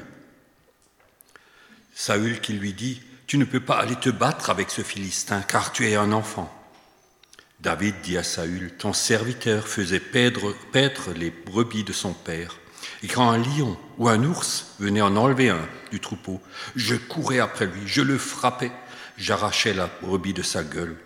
Saül 1.95 2.41
qui 2.41 2.53
lui 2.53 2.73
dit, 2.73 3.03
Tu 3.27 3.39
ne 3.39 3.45
peux 3.45 3.61
pas 3.61 3.79
aller 3.79 3.97
te 3.97 4.11
battre 4.11 4.51
avec 4.51 4.71
ce 4.71 4.83
Philistin, 4.83 5.43
car 5.43 5.73
tu 5.73 5.89
es 5.89 5.97
un 5.97 6.13
enfant. 6.13 6.53
David 7.59 7.97
dit 8.05 8.17
à 8.17 8.23
Saül, 8.23 8.77
Ton 8.77 8.93
serviteur 8.93 9.67
faisait 9.67 9.99
paître, 9.99 11.11
les 11.11 11.31
brebis 11.31 11.83
de 11.83 11.93
son 11.93 12.13
père. 12.13 12.62
Et 13.03 13.09
quand 13.09 13.29
un 13.29 13.39
lion 13.39 13.77
ou 13.99 14.09
un 14.09 14.23
ours 14.23 14.75
venait 14.79 15.01
en 15.01 15.17
enlever 15.17 15.51
un 15.51 15.69
du 15.91 15.99
troupeau, 15.99 16.41
je 16.77 16.95
courais 16.95 17.41
après 17.41 17.67
lui, 17.67 17.83
je 17.87 18.01
le 18.01 18.17
frappais, 18.17 18.71
j'arrachais 19.19 19.75
la 19.75 19.91
brebis 20.01 20.35
de 20.35 20.43
sa 20.43 20.63
gueule. 20.63 20.97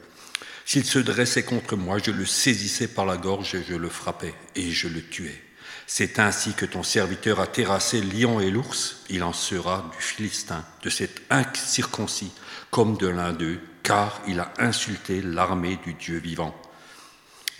S'il 0.66 0.84
se 0.84 0.98
dressait 0.98 1.44
contre 1.44 1.76
moi, 1.76 1.98
je 2.04 2.10
le 2.10 2.26
saisissais 2.26 2.88
par 2.88 3.06
la 3.06 3.16
gorge 3.16 3.54
et 3.54 3.64
je 3.66 3.74
le 3.74 3.88
frappais 3.88 4.34
et 4.56 4.70
je 4.70 4.88
le 4.88 5.00
tuais. 5.00 5.42
C'est 5.86 6.18
ainsi 6.18 6.52
que 6.52 6.66
ton 6.66 6.82
serviteur 6.82 7.38
a 7.40 7.46
terrassé 7.46 8.00
lion 8.00 8.40
et 8.40 8.50
l'ours, 8.50 9.04
il 9.08 9.22
en 9.22 9.32
sera 9.32 9.88
du 9.96 10.02
Philistin, 10.02 10.64
de 10.82 10.90
cet 10.90 11.22
incirconcis, 11.30 12.32
comme 12.72 12.96
de 12.96 13.06
l'un 13.06 13.32
d'eux, 13.32 13.60
car 13.84 14.20
il 14.26 14.40
a 14.40 14.52
insulté 14.58 15.22
l'armée 15.22 15.78
du 15.84 15.94
Dieu 15.94 16.18
vivant. 16.18 16.60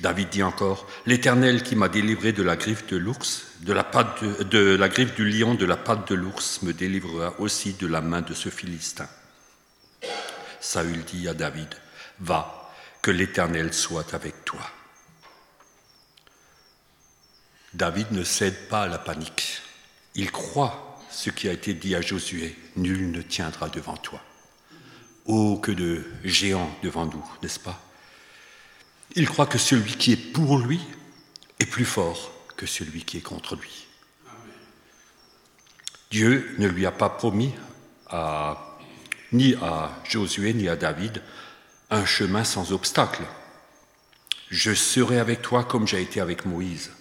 David 0.00 0.28
dit 0.28 0.42
encore, 0.42 0.86
L'Éternel 1.06 1.62
qui 1.62 1.74
m'a 1.74 1.88
délivré 1.88 2.32
de 2.32 2.42
la 2.42 2.56
griffe 2.56 2.86
de 2.86 2.96
l'ours, 2.96 3.46
de 3.62 3.72
la, 3.72 4.88
griffe 4.88 5.14
du 5.14 5.28
lion, 5.28 5.54
de 5.54 5.64
la 5.64 5.76
patte 5.76 6.10
de 6.10 6.14
l'ours, 6.14 6.62
me 6.62 6.72
délivrera 6.72 7.40
aussi 7.40 7.72
de 7.72 7.86
la 7.86 8.02
main 8.02 8.20
de 8.20 8.34
ce 8.34 8.50
Philistin. 8.50 9.08
Saül 10.60 11.04
dit 11.04 11.28
à 11.28 11.34
David, 11.34 11.68
Va, 12.20 12.70
que 13.00 13.10
l'Éternel 13.10 13.72
soit 13.72 14.12
avec 14.14 14.44
toi. 14.44 14.60
David 17.72 18.12
ne 18.12 18.24
cède 18.24 18.68
pas 18.68 18.82
à 18.82 18.88
la 18.88 18.98
panique. 18.98 19.62
Il 20.14 20.30
croit 20.30 20.98
ce 21.10 21.30
qui 21.30 21.48
a 21.48 21.52
été 21.52 21.72
dit 21.72 21.94
à 21.94 22.00
Josué, 22.00 22.56
nul 22.76 23.10
ne 23.10 23.22
tiendra 23.22 23.68
devant 23.68 23.96
toi. 23.96 24.20
Oh, 25.24 25.58
que 25.62 25.72
de 25.72 26.04
géants 26.24 26.70
devant 26.82 27.06
nous, 27.06 27.24
n'est-ce 27.42 27.58
pas? 27.58 27.85
Il 29.16 29.26
croit 29.28 29.46
que 29.46 29.56
celui 29.56 29.94
qui 29.96 30.12
est 30.12 30.32
pour 30.32 30.58
lui 30.58 30.78
est 31.58 31.66
plus 31.66 31.86
fort 31.86 32.30
que 32.54 32.66
celui 32.66 33.02
qui 33.02 33.16
est 33.16 33.22
contre 33.22 33.56
lui. 33.56 33.86
Dieu 36.10 36.54
ne 36.58 36.68
lui 36.68 36.84
a 36.84 36.92
pas 36.92 37.08
promis 37.08 37.54
ni 39.32 39.54
à 39.54 39.90
Josué 40.04 40.52
ni 40.52 40.68
à 40.68 40.76
David 40.76 41.22
un 41.90 42.04
chemin 42.04 42.44
sans 42.44 42.72
obstacle. 42.72 43.22
Je 44.50 44.74
serai 44.74 45.18
avec 45.18 45.40
toi 45.40 45.64
comme 45.64 45.88
j'ai 45.88 46.02
été 46.02 46.20
avec 46.20 46.44
Moïse. 46.44 46.92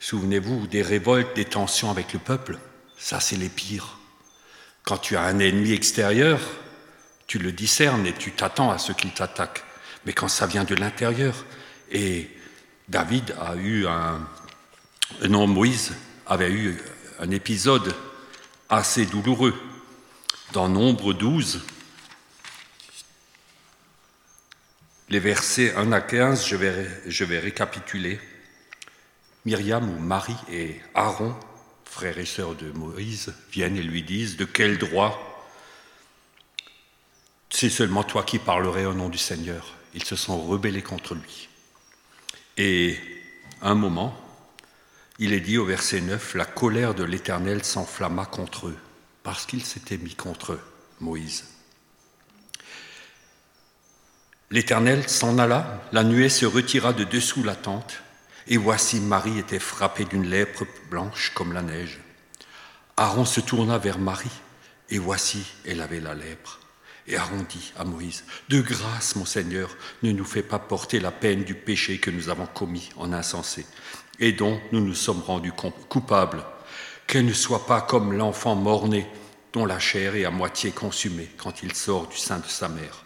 Souvenez-vous 0.00 0.66
des 0.66 0.82
révoltes, 0.82 1.36
des 1.36 1.44
tensions 1.44 1.90
avec 1.90 2.12
le 2.12 2.18
peuple. 2.18 2.58
Ça, 2.98 3.20
c'est 3.20 3.36
les 3.36 3.48
pires. 3.48 3.98
Quand 4.82 4.98
tu 4.98 5.16
as 5.16 5.22
un 5.22 5.38
ennemi 5.38 5.72
extérieur, 5.72 6.40
tu 7.26 7.38
le 7.38 7.52
discernes 7.52 8.06
et 8.06 8.12
tu 8.12 8.32
t'attends 8.32 8.70
à 8.70 8.78
ce 8.78 8.92
qu'il 8.92 9.14
t'attaque. 9.14 9.64
Mais 10.06 10.12
quand 10.12 10.28
ça 10.28 10.46
vient 10.46 10.64
de 10.64 10.74
l'intérieur, 10.74 11.44
et 11.90 12.30
David 12.88 13.34
a 13.40 13.56
eu 13.56 13.86
un, 13.86 14.26
non, 15.28 15.46
Moïse 15.46 15.94
avait 16.26 16.50
eu 16.50 16.78
un 17.20 17.30
épisode 17.30 17.94
assez 18.68 19.06
douloureux. 19.06 19.54
Dans 20.52 20.68
Nombre 20.68 21.12
12, 21.14 21.62
Les 25.10 25.20
versets 25.20 25.74
1 25.76 25.92
à 25.92 26.00
15, 26.00 26.46
je 26.46 26.56
vais, 26.56 26.88
je 27.06 27.24
vais 27.24 27.38
récapituler. 27.38 28.18
Myriam 29.44 29.88
ou 29.88 29.98
Marie 29.98 30.34
et 30.50 30.80
Aaron, 30.94 31.36
frères 31.84 32.18
et 32.18 32.24
sœurs 32.24 32.54
de 32.54 32.72
Moïse, 32.72 33.34
viennent 33.52 33.76
et 33.76 33.82
lui 33.82 34.02
disent 34.02 34.36
De 34.36 34.46
quel 34.46 34.78
droit? 34.78 35.46
C'est 37.50 37.70
seulement 37.70 38.02
toi 38.02 38.24
qui 38.24 38.38
parlerais 38.38 38.86
au 38.86 38.94
nom 38.94 39.10
du 39.10 39.18
Seigneur. 39.18 39.74
Ils 39.94 40.04
se 40.04 40.16
sont 40.16 40.40
rebellés 40.42 40.82
contre 40.82 41.14
lui. 41.14 41.48
Et 42.56 42.98
un 43.62 43.74
moment, 43.74 44.16
il 45.18 45.32
est 45.32 45.40
dit 45.40 45.58
au 45.58 45.64
verset 45.64 46.00
9 46.00 46.34
La 46.34 46.44
colère 46.44 46.94
de 46.94 47.04
l'Éternel 47.04 47.64
s'enflamma 47.64 48.26
contre 48.26 48.68
eux, 48.68 48.76
parce 49.22 49.46
qu'ils 49.46 49.64
s'étaient 49.64 49.98
mis 49.98 50.14
contre 50.14 50.52
eux, 50.52 50.60
Moïse. 51.00 51.44
L'Éternel 54.50 55.08
s'en 55.08 55.38
alla, 55.38 55.82
la 55.92 56.04
nuée 56.04 56.28
se 56.28 56.46
retira 56.46 56.92
de 56.92 57.04
dessous 57.04 57.42
la 57.42 57.56
tente, 57.56 58.02
et 58.46 58.56
voici 58.56 59.00
Marie 59.00 59.38
était 59.38 59.58
frappée 59.58 60.04
d'une 60.04 60.26
lèpre 60.26 60.64
blanche 60.90 61.32
comme 61.34 61.52
la 61.52 61.62
neige. 61.62 62.00
Aaron 62.96 63.24
se 63.24 63.40
tourna 63.40 63.78
vers 63.78 63.98
Marie, 63.98 64.30
et 64.90 64.98
voici, 64.98 65.44
elle 65.64 65.80
avait 65.80 66.00
la 66.00 66.14
lèpre. 66.14 66.60
Et 67.06 67.16
Aaron 67.16 67.44
dit 67.48 67.72
à 67.76 67.84
Moïse, 67.84 68.24
De 68.48 68.60
grâce, 68.60 69.16
mon 69.16 69.26
Seigneur, 69.26 69.76
ne 70.02 70.12
nous 70.12 70.24
fais 70.24 70.42
pas 70.42 70.58
porter 70.58 71.00
la 71.00 71.10
peine 71.10 71.44
du 71.44 71.54
péché 71.54 71.98
que 71.98 72.10
nous 72.10 72.28
avons 72.28 72.46
commis 72.46 72.88
en 72.96 73.12
insensé, 73.12 73.66
et 74.20 74.32
dont 74.32 74.60
nous 74.72 74.80
nous 74.80 74.94
sommes 74.94 75.20
rendus 75.20 75.52
coupables, 75.52 76.44
qu'elle 77.06 77.26
ne 77.26 77.32
soit 77.32 77.66
pas 77.66 77.82
comme 77.82 78.12
l'enfant 78.12 78.54
mort-né, 78.54 79.06
dont 79.52 79.66
la 79.66 79.78
chair 79.78 80.16
est 80.16 80.24
à 80.24 80.30
moitié 80.30 80.70
consumée 80.70 81.30
quand 81.36 81.62
il 81.62 81.74
sort 81.74 82.08
du 82.08 82.16
sein 82.16 82.38
de 82.38 82.46
sa 82.46 82.68
mère. 82.68 83.04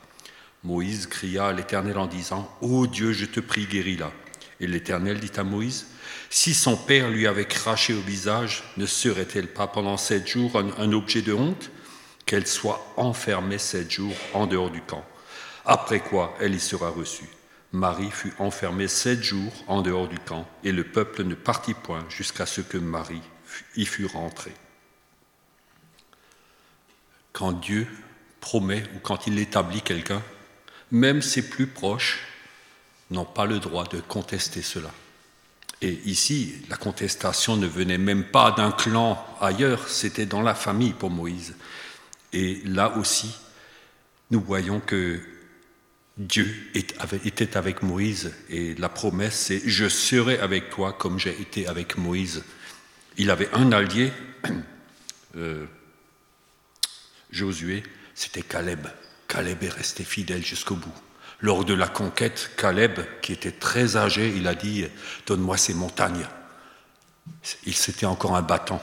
Moïse 0.65 1.07
cria 1.07 1.49
à 1.49 1.53
l'Éternel 1.53 1.99
en 1.99 2.07
disant, 2.07 2.51
Ô 2.61 2.87
Dieu, 2.87 3.13
je 3.13 3.27
te 3.27 3.41
prie, 3.41 3.67
guéris-la. 3.67 4.13
Et 4.61 4.67
l'Éternel 4.67 5.21
dit 5.21 5.31
à 5.37 5.45
Moïse, 5.45 5.87
Si 6.31 6.55
son 6.55 6.77
père 6.77 7.11
lui 7.11 7.27
avait 7.27 7.47
craché 7.47 7.95
au 7.95 8.01
visage, 8.01 8.65
ne 8.77 8.87
serait-elle 8.87 9.49
pas 9.49 9.67
pendant 9.69 9.97
sept 9.97 10.27
jours 10.27 10.57
un, 10.57 10.93
objet 10.93 11.23
de 11.23 11.33
honte? 11.33 11.71
Qu'elle 12.29 12.47
soit 12.47 12.93
enfermée 12.99 13.57
sept 13.57 13.91
jours 13.91 14.15
en 14.35 14.47
dehors 14.47 14.69
du 14.69 14.83
camp. 14.83 15.03
Après 15.65 16.01
quoi 16.01 16.37
elle 16.43 16.55
y 16.55 16.61
sera 16.61 16.91
reçue. 16.91 17.25
Marie 17.73 18.11
fut 18.11 18.35
enfermée 18.39 18.87
sept 18.87 19.23
jours 19.23 19.65
en 19.67 19.81
dehors 19.81 20.09
du 20.09 20.19
camp, 20.19 20.47
et 20.63 20.73
le 20.73 20.85
peuple 20.85 21.25
ne 21.25 21.35
partit 21.35 21.73
point 21.73 22.05
jusqu'à 22.11 22.45
ce 22.45 22.61
que 22.61 22.77
Marie 22.77 23.23
y 23.77 23.87
fût 23.87 24.05
rentrée. 24.05 24.53
Quand 27.33 27.53
Dieu 27.53 27.87
promet 28.41 28.83
ou 28.95 28.99
quand 28.99 29.27
il 29.27 29.39
établit 29.39 29.81
quelqu'un, 29.81 30.23
même 30.91 31.23
ses 31.23 31.49
plus 31.49 31.67
proches 31.67 32.27
n'ont 33.11 33.25
pas 33.25 33.47
le 33.47 33.59
droit 33.59 33.85
de 33.85 34.01
contester 34.01 34.61
cela. 34.61 34.91
Et 35.81 35.99
ici, 36.05 36.57
la 36.69 36.77
contestation 36.77 37.57
ne 37.57 37.67
venait 37.67 37.97
même 37.97 38.25
pas 38.25 38.51
d'un 38.51 38.71
clan 38.71 39.27
ailleurs, 39.41 39.89
c'était 39.89 40.27
dans 40.27 40.43
la 40.43 40.55
famille 40.55 40.93
pour 40.93 41.09
Moïse. 41.09 41.55
Et 42.33 42.61
là 42.65 42.97
aussi, 42.97 43.35
nous 44.31 44.41
voyons 44.41 44.81
que 44.81 45.21
Dieu 46.19 46.53
était 46.75 47.57
avec 47.57 47.83
Moïse 47.83 48.35
et 48.51 48.75
la 48.75 48.89
promesse 48.89 49.37
c'est 49.37 49.63
je 49.65 49.89
serai 49.89 50.39
avec 50.41 50.69
toi 50.69 50.93
comme 50.93 51.19
j'ai 51.19 51.41
été 51.41 51.67
avec 51.69 51.97
Moïse. 51.97 52.45
Il 53.17 53.31
avait 53.31 53.49
un 53.53 53.73
allié, 53.73 54.13
euh, 55.37 55.67
Josué, 57.31 57.83
c'était 58.15 58.43
Caleb. 58.43 58.87
Caleb 59.29 59.63
est 59.63 59.69
resté 59.69 60.03
fidèle 60.03 60.45
jusqu'au 60.45 60.75
bout. 60.75 60.95
Lors 61.41 61.65
de 61.65 61.75
la 61.75 61.87
conquête, 61.87 62.51
Caleb, 62.57 62.99
qui 63.23 63.33
était 63.33 63.53
très 63.53 63.97
âgé, 63.97 64.33
il 64.37 64.49
a 64.49 64.55
dit 64.55 64.87
Donne-moi 65.27 65.57
ces 65.57 65.75
montagnes. 65.75 66.27
Il 67.65 67.75
s'était 67.75 68.07
encore 68.07 68.35
un 68.35 68.43
bâton. 68.43 68.81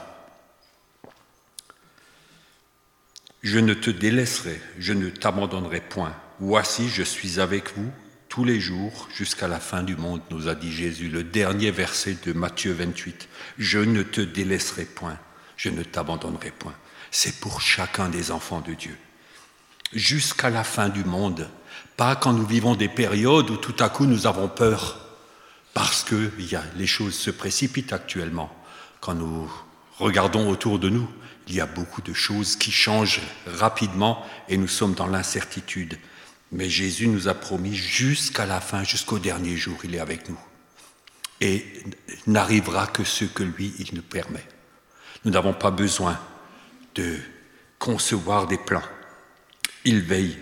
Je 3.46 3.60
ne 3.60 3.74
te 3.74 3.90
délaisserai, 3.90 4.60
je 4.76 4.92
ne 4.92 5.08
t'abandonnerai 5.08 5.80
point. 5.80 6.12
Voici, 6.40 6.88
je 6.88 7.04
suis 7.04 7.38
avec 7.38 7.76
vous 7.76 7.88
tous 8.28 8.42
les 8.42 8.58
jours 8.58 9.08
jusqu'à 9.14 9.46
la 9.46 9.60
fin 9.60 9.84
du 9.84 9.94
monde, 9.94 10.20
nous 10.32 10.48
a 10.48 10.56
dit 10.56 10.72
Jésus, 10.72 11.06
le 11.06 11.22
dernier 11.22 11.70
verset 11.70 12.16
de 12.26 12.32
Matthieu 12.32 12.72
28. 12.72 13.28
Je 13.56 13.78
ne 13.78 14.02
te 14.02 14.20
délaisserai 14.20 14.84
point, 14.84 15.16
je 15.56 15.68
ne 15.68 15.84
t'abandonnerai 15.84 16.50
point. 16.50 16.74
C'est 17.12 17.38
pour 17.38 17.60
chacun 17.60 18.08
des 18.08 18.32
enfants 18.32 18.62
de 18.62 18.74
Dieu 18.74 18.98
jusqu'à 19.92 20.50
la 20.50 20.64
fin 20.64 20.88
du 20.88 21.04
monde, 21.04 21.48
pas 21.96 22.16
quand 22.16 22.32
nous 22.32 22.46
vivons 22.46 22.74
des 22.74 22.88
périodes 22.88 23.50
où 23.50 23.56
tout 23.58 23.76
à 23.78 23.88
coup 23.88 24.06
nous 24.06 24.26
avons 24.26 24.48
peur, 24.48 24.98
parce 25.72 26.02
que 26.02 26.32
les 26.74 26.86
choses 26.88 27.14
se 27.14 27.30
précipitent 27.30 27.92
actuellement. 27.92 28.52
Quand 29.00 29.14
nous 29.14 29.48
Regardons 29.98 30.50
autour 30.50 30.78
de 30.78 30.88
nous, 30.88 31.08
il 31.48 31.54
y 31.54 31.60
a 31.60 31.66
beaucoup 31.66 32.02
de 32.02 32.12
choses 32.12 32.56
qui 32.56 32.70
changent 32.70 33.22
rapidement 33.46 34.24
et 34.48 34.56
nous 34.56 34.68
sommes 34.68 34.94
dans 34.94 35.06
l'incertitude. 35.06 35.98
Mais 36.52 36.68
Jésus 36.68 37.08
nous 37.08 37.28
a 37.28 37.34
promis 37.34 37.74
jusqu'à 37.74 38.46
la 38.46 38.60
fin, 38.60 38.84
jusqu'au 38.84 39.18
dernier 39.18 39.56
jour, 39.56 39.78
il 39.84 39.94
est 39.94 40.00
avec 40.00 40.28
nous. 40.28 40.38
Et 41.40 41.64
n'arrivera 42.26 42.86
que 42.86 43.04
ce 43.04 43.24
que 43.24 43.42
lui, 43.42 43.74
il 43.78 43.94
nous 43.94 44.02
permet. 44.02 44.44
Nous 45.24 45.30
n'avons 45.30 45.54
pas 45.54 45.70
besoin 45.70 46.18
de 46.94 47.18
concevoir 47.78 48.46
des 48.46 48.58
plans. 48.58 48.82
Il 49.84 50.02
veille. 50.02 50.38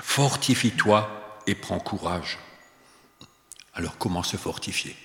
Fortifie-toi 0.00 1.40
et 1.46 1.54
prends 1.54 1.80
courage. 1.80 2.38
Alors 3.74 3.96
comment 3.98 4.22
se 4.22 4.36
fortifier? 4.36 4.96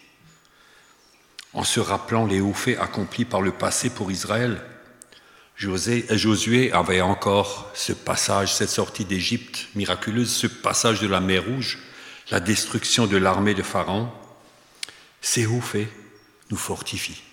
En 1.58 1.64
se 1.64 1.80
rappelant 1.80 2.28
les 2.28 2.40
hauts 2.40 2.54
faits 2.54 2.78
accomplis 2.80 3.26
par 3.26 3.42
le 3.42 3.52
passé 3.52 3.90
pour 3.90 4.12
Israël. 4.12 4.62
Josué 5.56 6.72
avait 6.72 7.02
encore 7.02 7.72
ce 7.74 7.94
passage, 7.94 8.54
cette 8.54 8.70
sortie 8.70 9.06
d'Égypte 9.06 9.68
miraculeuse, 9.74 10.32
ce 10.32 10.46
passage 10.46 11.02
de 11.02 11.08
la 11.08 11.20
mer 11.20 11.44
Rouge, 11.46 11.80
la 12.30 12.40
destruction 12.40 13.08
de 13.08 13.18
l'armée 13.18 13.56
de 13.56 13.64
Pharaon. 13.64 14.12
Ces 15.20 15.48
hauts 15.48 15.60
faits 15.60 15.90
nous 16.52 16.58
fortifient. 16.58 17.24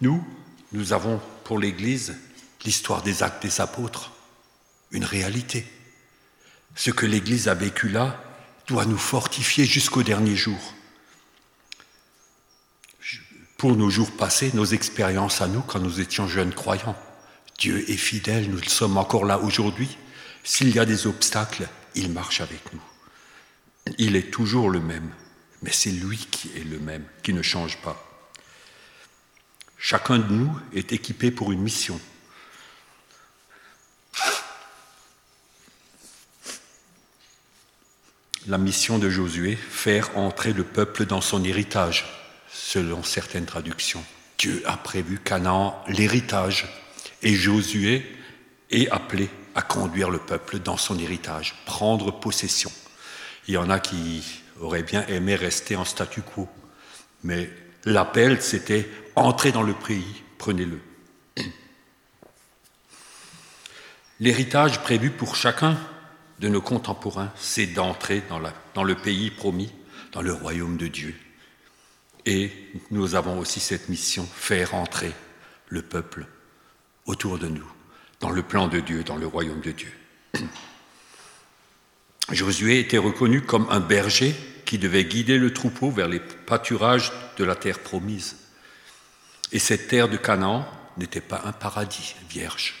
Nous, 0.00 0.26
nous 0.72 0.94
avons 0.94 1.20
pour 1.44 1.58
l'Église 1.58 2.16
l'histoire 2.64 3.02
des 3.02 3.22
actes 3.22 3.42
des 3.42 3.60
apôtres, 3.60 4.12
une 4.92 5.04
réalité. 5.04 5.66
Ce 6.74 6.90
que 6.90 7.04
l'Église 7.04 7.48
a 7.48 7.54
vécu 7.54 7.90
là 7.90 8.18
doit 8.66 8.86
nous 8.86 8.96
fortifier 8.96 9.66
jusqu'au 9.66 10.02
dernier 10.02 10.36
jour. 10.36 10.74
Pour 13.60 13.76
nos 13.76 13.90
jours 13.90 14.10
passés, 14.10 14.52
nos 14.54 14.64
expériences 14.64 15.42
à 15.42 15.46
nous 15.46 15.60
quand 15.60 15.80
nous 15.80 16.00
étions 16.00 16.26
jeunes 16.26 16.54
croyants, 16.54 16.96
Dieu 17.58 17.84
est 17.90 17.98
fidèle, 17.98 18.48
nous 18.48 18.62
sommes 18.62 18.96
encore 18.96 19.26
là 19.26 19.38
aujourd'hui. 19.38 19.98
S'il 20.42 20.74
y 20.74 20.78
a 20.78 20.86
des 20.86 21.06
obstacles, 21.06 21.68
il 21.94 22.10
marche 22.10 22.40
avec 22.40 22.72
nous. 22.72 22.80
Il 23.98 24.16
est 24.16 24.30
toujours 24.30 24.70
le 24.70 24.80
même, 24.80 25.12
mais 25.62 25.72
c'est 25.72 25.90
lui 25.90 26.16
qui 26.16 26.50
est 26.56 26.64
le 26.64 26.78
même, 26.78 27.04
qui 27.22 27.34
ne 27.34 27.42
change 27.42 27.76
pas. 27.82 28.02
Chacun 29.76 30.20
de 30.20 30.32
nous 30.32 30.58
est 30.72 30.94
équipé 30.94 31.30
pour 31.30 31.52
une 31.52 31.60
mission. 31.60 32.00
La 38.46 38.56
mission 38.56 38.98
de 38.98 39.10
Josué, 39.10 39.54
faire 39.54 40.16
entrer 40.16 40.54
le 40.54 40.64
peuple 40.64 41.04
dans 41.04 41.20
son 41.20 41.44
héritage, 41.44 42.19
selon 42.72 43.02
certaines 43.02 43.46
traductions. 43.46 44.04
Dieu 44.38 44.62
a 44.64 44.76
prévu 44.76 45.18
Canaan 45.18 45.82
l'héritage 45.88 46.68
et 47.20 47.34
Josué 47.34 48.06
est 48.70 48.88
appelé 48.90 49.28
à 49.56 49.62
conduire 49.62 50.08
le 50.08 50.20
peuple 50.20 50.60
dans 50.60 50.76
son 50.76 50.96
héritage, 50.96 51.56
prendre 51.66 52.12
possession. 52.12 52.70
Il 53.48 53.54
y 53.54 53.56
en 53.56 53.70
a 53.70 53.80
qui 53.80 54.22
auraient 54.60 54.84
bien 54.84 55.04
aimé 55.08 55.34
rester 55.34 55.74
en 55.74 55.84
statu 55.84 56.22
quo, 56.22 56.48
mais 57.24 57.50
L'appel, 57.86 58.42
c'était 58.42 58.88
entrez 59.16 59.52
dans 59.52 59.62
le 59.62 59.72
pays, 59.72 60.22
prenez-le. 60.36 60.80
L'héritage 64.20 64.82
prévu 64.82 65.10
pour 65.10 65.34
chacun 65.34 65.78
de 66.40 66.48
nos 66.48 66.60
contemporains, 66.60 67.32
c'est 67.36 67.66
d'entrer 67.66 68.22
dans, 68.28 68.40
dans, 68.74 68.84
le 68.84 68.94
pays 68.94 69.30
promis, 69.30 69.72
dans 70.12 70.20
le 70.20 70.34
royaume 70.34 70.76
de 70.76 70.88
Dieu. 70.88 71.16
Et 72.26 72.52
nous 72.90 73.14
avons 73.14 73.38
aussi 73.38 73.60
cette 73.60 73.88
mission, 73.88 74.26
faire 74.26 74.74
entrer 74.74 75.12
le 75.68 75.82
peuple 75.82 76.26
autour 77.06 77.38
de 77.38 77.48
nous, 77.48 77.70
dans 78.20 78.30
le 78.30 78.42
plan 78.42 78.68
de 78.68 78.80
Dieu, 78.80 79.02
dans 79.04 79.16
le 79.16 79.26
royaume 79.26 79.60
de 79.60 79.72
Dieu. 79.72 79.92
Josué 82.30 82.78
était 82.78 82.98
reconnu 82.98 83.42
comme 83.42 83.66
un 83.70 83.80
berger 83.80 84.34
qui 84.64 84.78
devait 84.78 85.04
guider 85.04 85.38
le 85.38 85.52
troupeau 85.52 85.90
vers 85.90 86.08
les 86.08 86.20
pâturages 86.20 87.12
de 87.36 87.44
la 87.44 87.56
terre 87.56 87.80
promise. 87.80 88.36
Et 89.52 89.58
cette 89.58 89.88
terre 89.88 90.08
de 90.08 90.16
Canaan 90.16 90.64
n'était 90.96 91.20
pas 91.20 91.42
un 91.44 91.52
paradis 91.52 92.14
vierge. 92.28 92.74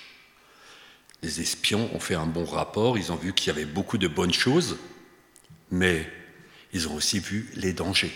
Les 1.22 1.40
espions 1.40 1.90
ont 1.94 2.00
fait 2.00 2.14
un 2.14 2.26
bon 2.26 2.44
rapport, 2.44 2.96
ils 2.96 3.10
ont 3.10 3.16
vu 3.16 3.32
qu'il 3.32 3.48
y 3.48 3.56
avait 3.56 3.64
beaucoup 3.64 3.98
de 3.98 4.06
bonnes 4.06 4.32
choses, 4.32 4.78
mais 5.70 6.08
ils 6.72 6.88
ont 6.88 6.94
aussi 6.94 7.18
vu 7.18 7.50
les 7.54 7.72
dangers. 7.72 8.12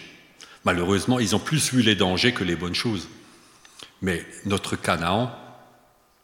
Malheureusement, 0.64 1.18
ils 1.18 1.36
ont 1.36 1.40
plus 1.40 1.72
vu 1.72 1.82
les 1.82 1.94
dangers 1.94 2.32
que 2.32 2.44
les 2.44 2.56
bonnes 2.56 2.74
choses. 2.74 3.08
Mais 4.00 4.24
notre 4.46 4.76
Canaan, 4.76 5.34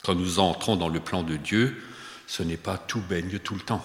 quand 0.02 0.14
nous 0.14 0.38
entrons 0.38 0.76
dans 0.76 0.88
le 0.88 1.00
plan 1.00 1.22
de 1.22 1.36
Dieu, 1.36 1.76
ce 2.26 2.42
n'est 2.42 2.56
pas 2.56 2.78
tout 2.78 3.00
baigne 3.00 3.38
tout 3.38 3.54
le 3.54 3.60
temps. 3.60 3.84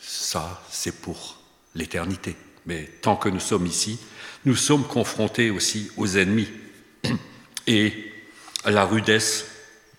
Ça, 0.00 0.62
c'est 0.70 1.00
pour 1.00 1.38
l'éternité. 1.74 2.36
Mais 2.66 2.90
tant 3.02 3.16
que 3.16 3.28
nous 3.28 3.40
sommes 3.40 3.66
ici, 3.66 3.98
nous 4.44 4.56
sommes 4.56 4.86
confrontés 4.86 5.50
aussi 5.50 5.90
aux 5.96 6.16
ennemis 6.16 6.48
et 7.66 8.12
à 8.64 8.70
la 8.70 8.84
rudesse 8.84 9.46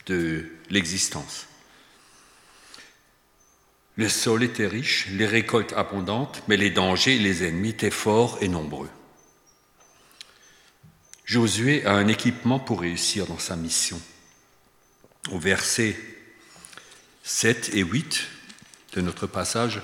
de 0.07 0.45
l'existence. 0.69 1.47
Le 3.95 4.09
sol 4.09 4.43
était 4.43 4.67
riche, 4.67 5.07
les 5.11 5.27
récoltes 5.27 5.73
abondantes, 5.73 6.41
mais 6.47 6.57
les 6.57 6.71
dangers 6.71 7.15
et 7.15 7.19
les 7.19 7.43
ennemis 7.43 7.69
étaient 7.69 7.91
forts 7.91 8.39
et 8.41 8.47
nombreux. 8.47 8.89
Josué 11.33 11.83
a 11.83 11.93
un 11.93 12.07
équipement 12.09 12.59
pour 12.59 12.81
réussir 12.81 13.25
dans 13.25 13.39
sa 13.39 13.55
mission. 13.55 13.99
Au 15.31 15.39
verset 15.39 15.97
7 17.23 17.71
et 17.73 17.79
8 17.79 18.27
de 18.93 19.01
notre 19.01 19.25
passage, 19.25 19.81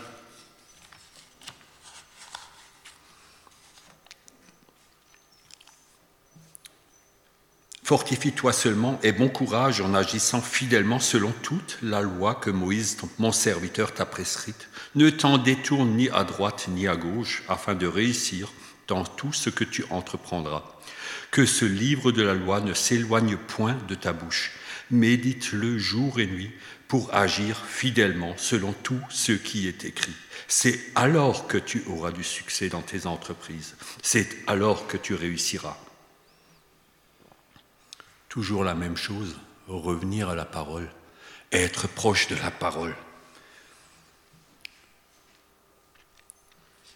Fortifie-toi 7.84 8.54
seulement 8.54 9.00
et 9.02 9.12
bon 9.12 9.30
courage 9.30 9.82
en 9.82 9.96
agissant 9.96 10.44
fidèlement 10.44 11.00
selon 11.00 11.32
toute 11.42 11.80
la 11.82 12.02
loi 12.02 12.36
que 12.36 12.52
Moïse, 12.52 12.96
mon 13.18 13.32
serviteur, 13.32 13.96
t'a 13.96 14.06
prescrite. 14.06 14.70
Ne 14.94 15.10
t'en 15.10 15.40
détourne 15.40 15.96
ni 15.96 16.10
à 16.10 16.24
droite 16.24 16.68
ni 16.70 16.88
à 16.88 16.96
gauche 16.96 17.42
afin 17.48 17.74
de 17.74 17.88
réussir 17.88 18.54
dans 18.89 19.06
tout 19.06 19.32
ce 19.32 19.49
que 19.49 19.63
tu 19.63 19.86
entreprendras. 19.89 20.63
Que 21.32 21.45
ce 21.45 21.65
livre 21.65 22.12
de 22.12 22.21
la 22.21 22.34
loi 22.34 22.60
ne 22.60 22.73
s'éloigne 22.73 23.38
point 23.38 23.78
de 23.88 23.95
ta 23.95 24.12
bouche. 24.12 24.52
Médite-le 24.91 25.78
jour 25.78 26.19
et 26.19 26.28
nuit 26.28 26.52
pour 26.88 27.13
agir 27.13 27.63
fidèlement 27.65 28.34
selon 28.38 28.73
tout 28.73 29.02
ce 29.10 29.32
qui 29.32 29.67
est 29.67 29.86
écrit. 29.86 30.15
C'est 30.47 30.80
alors 30.95 31.47
que 31.47 31.58
tu 31.58 31.84
auras 31.88 32.12
du 32.12 32.23
succès 32.23 32.67
dans 32.67 32.82
tes 32.82 33.06
entreprises. 33.06 33.75
C'est 34.02 34.28
alors 34.47 34.88
que 34.88 34.97
tu 34.97 35.13
réussiras 35.13 35.78
toujours 38.30 38.63
la 38.63 38.75
même 38.75 38.95
chose, 38.95 39.36
revenir 39.67 40.30
à 40.30 40.36
la 40.36 40.45
parole, 40.45 40.89
être 41.52 41.88
proche 41.88 42.28
de 42.28 42.36
la 42.36 42.52
parole. 42.52 42.95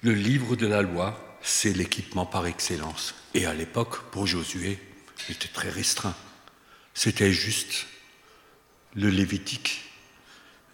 Le 0.03 0.13
livre 0.13 0.55
de 0.55 0.67
la 0.67 0.81
loi, 0.81 1.19
c'est 1.43 1.73
l'équipement 1.73 2.25
par 2.25 2.47
excellence. 2.47 3.13
Et 3.33 3.45
à 3.45 3.53
l'époque, 3.53 4.01
pour 4.11 4.25
Josué, 4.25 4.79
il 5.27 5.35
était 5.35 5.49
très 5.49 5.69
restreint. 5.69 6.15
C'était 6.93 7.31
juste 7.31 7.85
le 8.95 9.09
Lévitique 9.09 9.83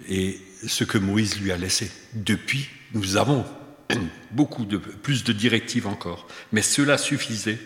et 0.08 0.39
ce 0.67 0.84
que 0.84 0.97
Moïse 0.97 1.39
lui 1.41 1.51
a 1.51 1.58
laissé. 1.58 1.91
Depuis, 2.13 2.69
nous 2.93 3.17
avons 3.17 3.45
beaucoup 4.32 4.65
plus 4.65 5.23
de 5.23 5.34
directives 5.34 5.88
encore, 5.88 6.27
mais 6.51 6.62
cela 6.62 6.97
suffisait 6.97 7.60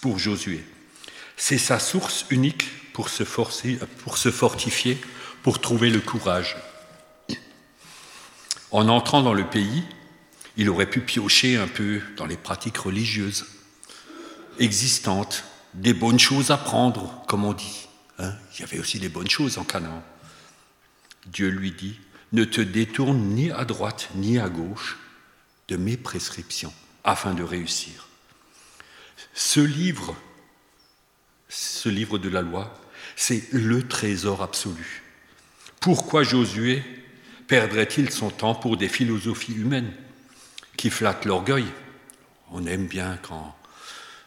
pour 0.00 0.18
Josué. 0.18 0.64
C'est 1.36 1.58
sa 1.58 1.78
source 1.78 2.26
unique 2.30 2.92
pour 2.92 3.08
se, 3.08 3.24
forcer, 3.24 3.78
pour 4.04 4.18
se 4.18 4.30
fortifier, 4.30 4.98
pour 5.42 5.60
trouver 5.60 5.90
le 5.90 6.00
courage. 6.00 6.56
En 8.70 8.88
entrant 8.88 9.22
dans 9.22 9.34
le 9.34 9.48
pays, 9.48 9.84
il 10.56 10.68
aurait 10.68 10.88
pu 10.88 11.00
piocher 11.00 11.56
un 11.56 11.68
peu 11.68 12.00
dans 12.16 12.26
les 12.26 12.36
pratiques 12.36 12.78
religieuses 12.78 13.46
existantes, 14.58 15.44
des 15.74 15.94
bonnes 15.94 16.18
choses 16.18 16.50
à 16.50 16.56
prendre, 16.56 17.24
comme 17.26 17.44
on 17.44 17.54
dit. 17.54 17.88
Hein. 18.18 18.34
il 18.54 18.60
y 18.60 18.64
avait 18.64 18.78
aussi 18.78 18.98
des 18.98 19.08
bonnes 19.08 19.30
choses 19.30 19.56
en 19.58 19.64
Canaan. 19.64 20.02
Dieu 21.26 21.48
lui 21.48 21.72
dit, 21.72 21.98
ne 22.32 22.44
te 22.44 22.60
détourne 22.60 23.18
ni 23.18 23.50
à 23.50 23.64
droite 23.64 24.10
ni 24.14 24.38
à 24.38 24.48
gauche 24.48 24.98
de 25.68 25.76
mes 25.76 25.96
prescriptions 25.96 26.72
afin 27.04 27.32
de 27.34 27.42
réussir. 27.42 28.08
Ce 29.34 29.60
livre 29.60 30.14
ce 31.52 31.88
livre 31.88 32.18
de 32.18 32.30
la 32.30 32.40
loi, 32.40 32.74
c'est 33.14 33.52
le 33.52 33.86
trésor 33.86 34.42
absolu. 34.42 35.02
Pourquoi 35.80 36.22
Josué 36.22 36.82
perdrait-il 37.46 38.10
son 38.10 38.30
temps 38.30 38.54
pour 38.54 38.76
des 38.76 38.88
philosophies 38.88 39.52
humaines? 39.52 39.92
Qui 40.82 40.90
flattent 40.90 41.26
l'orgueil 41.26 41.66
On 42.50 42.66
aime 42.66 42.88
bien 42.88 43.16
quand 43.22 43.56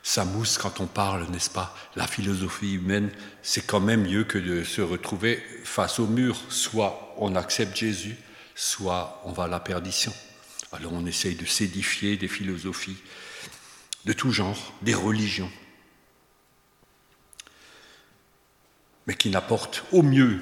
ça 0.03 0.23
mousse 0.23 0.57
quand 0.57 0.79
on 0.79 0.87
parle, 0.87 1.29
n'est-ce 1.29 1.49
pas? 1.49 1.75
La 1.97 2.07
philosophie 2.07 2.75
humaine, 2.75 3.11
c'est 3.41 3.67
quand 3.67 3.81
même 3.81 4.07
mieux 4.07 4.23
que 4.23 4.37
de 4.37 4.63
se 4.63 4.79
retrouver 4.79 5.43
face 5.65 5.99
au 5.99 6.07
mur. 6.07 6.37
Soit 6.47 7.13
on 7.17 7.35
accepte 7.35 7.75
Jésus, 7.75 8.15
soit 8.55 9.21
on 9.25 9.33
va 9.33 9.43
à 9.43 9.47
la 9.49 9.59
perdition. 9.59 10.13
Alors 10.71 10.93
on 10.93 11.05
essaye 11.05 11.35
de 11.35 11.43
s'édifier 11.43 12.15
des 12.15 12.29
philosophies 12.29 13.03
de 14.05 14.13
tout 14.13 14.31
genre, 14.31 14.73
des 14.81 14.93
religions, 14.93 15.51
mais 19.07 19.15
qui 19.15 19.29
n'apportent 19.29 19.83
au 19.91 20.03
mieux 20.03 20.39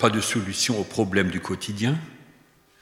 pas 0.00 0.10
de 0.10 0.20
solution 0.20 0.80
aux 0.80 0.84
problèmes 0.84 1.30
du 1.30 1.38
quotidien, 1.38 1.96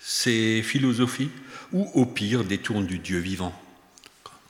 ces 0.07 0.63
philosophies, 0.63 1.31
ou 1.73 1.91
au 1.95 2.05
pire 2.05 2.45
détournent 2.45 2.87
du 2.87 2.99
Dieu 2.99 3.19
vivant 3.19 3.59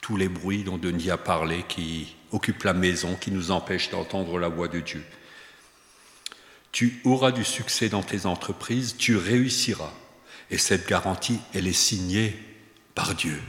tous 0.01 0.17
les 0.17 0.29
bruits 0.29 0.63
dont 0.63 0.77
Denis 0.77 1.09
a 1.09 1.17
parlé 1.17 1.63
qui 1.67 2.15
occupent 2.31 2.63
la 2.63 2.73
maison, 2.73 3.15
qui 3.15 3.31
nous 3.31 3.49
empêchent 3.49 3.89
d'entendre 3.89 4.37
la 4.37 4.49
voix 4.49 4.67
de 4.67 4.79
Dieu. 4.79 5.03
Tu 6.71 7.01
auras 7.05 7.31
du 7.31 7.43
succès 7.43 7.89
dans 7.89 8.03
tes 8.03 8.27
entreprises, 8.27 8.97
tu 8.97 9.15
réussiras. 9.15 9.91
Et 10.51 10.59
cette 10.59 10.87
garantie, 10.87 11.39
elle 11.55 11.67
est 11.67 11.73
signée 11.73 12.37
par 12.93 13.15
Dieu. 13.15 13.41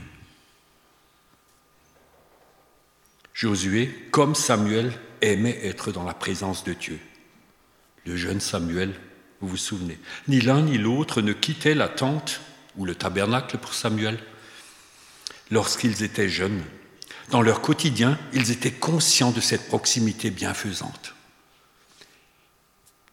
Josué, 3.33 3.93
comme 4.09 4.33
Samuel, 4.33 4.91
aimait 5.21 5.59
être 5.63 5.91
dans 5.91 6.05
la 6.05 6.15
présence 6.15 6.63
de 6.63 6.73
Dieu. 6.73 6.99
Le 8.05 8.17
jeune 8.17 8.39
Samuel, 8.39 8.99
vous 9.41 9.47
vous 9.49 9.57
souvenez, 9.57 9.99
ni 10.27 10.41
l'un 10.41 10.61
ni 10.61 10.77
l'autre 10.77 11.21
ne 11.21 11.33
quittait 11.33 11.75
la 11.75 11.89
tente 11.89 12.41
ou 12.75 12.85
le 12.85 12.95
tabernacle 12.95 13.57
pour 13.57 13.73
Samuel 13.73 14.19
lorsqu'ils 15.51 16.03
étaient 16.03 16.29
jeunes. 16.29 16.63
Dans 17.29 17.41
leur 17.41 17.61
quotidien, 17.61 18.17
ils 18.33 18.51
étaient 18.51 18.71
conscients 18.71 19.31
de 19.31 19.41
cette 19.41 19.67
proximité 19.67 20.31
bienfaisante. 20.31 21.13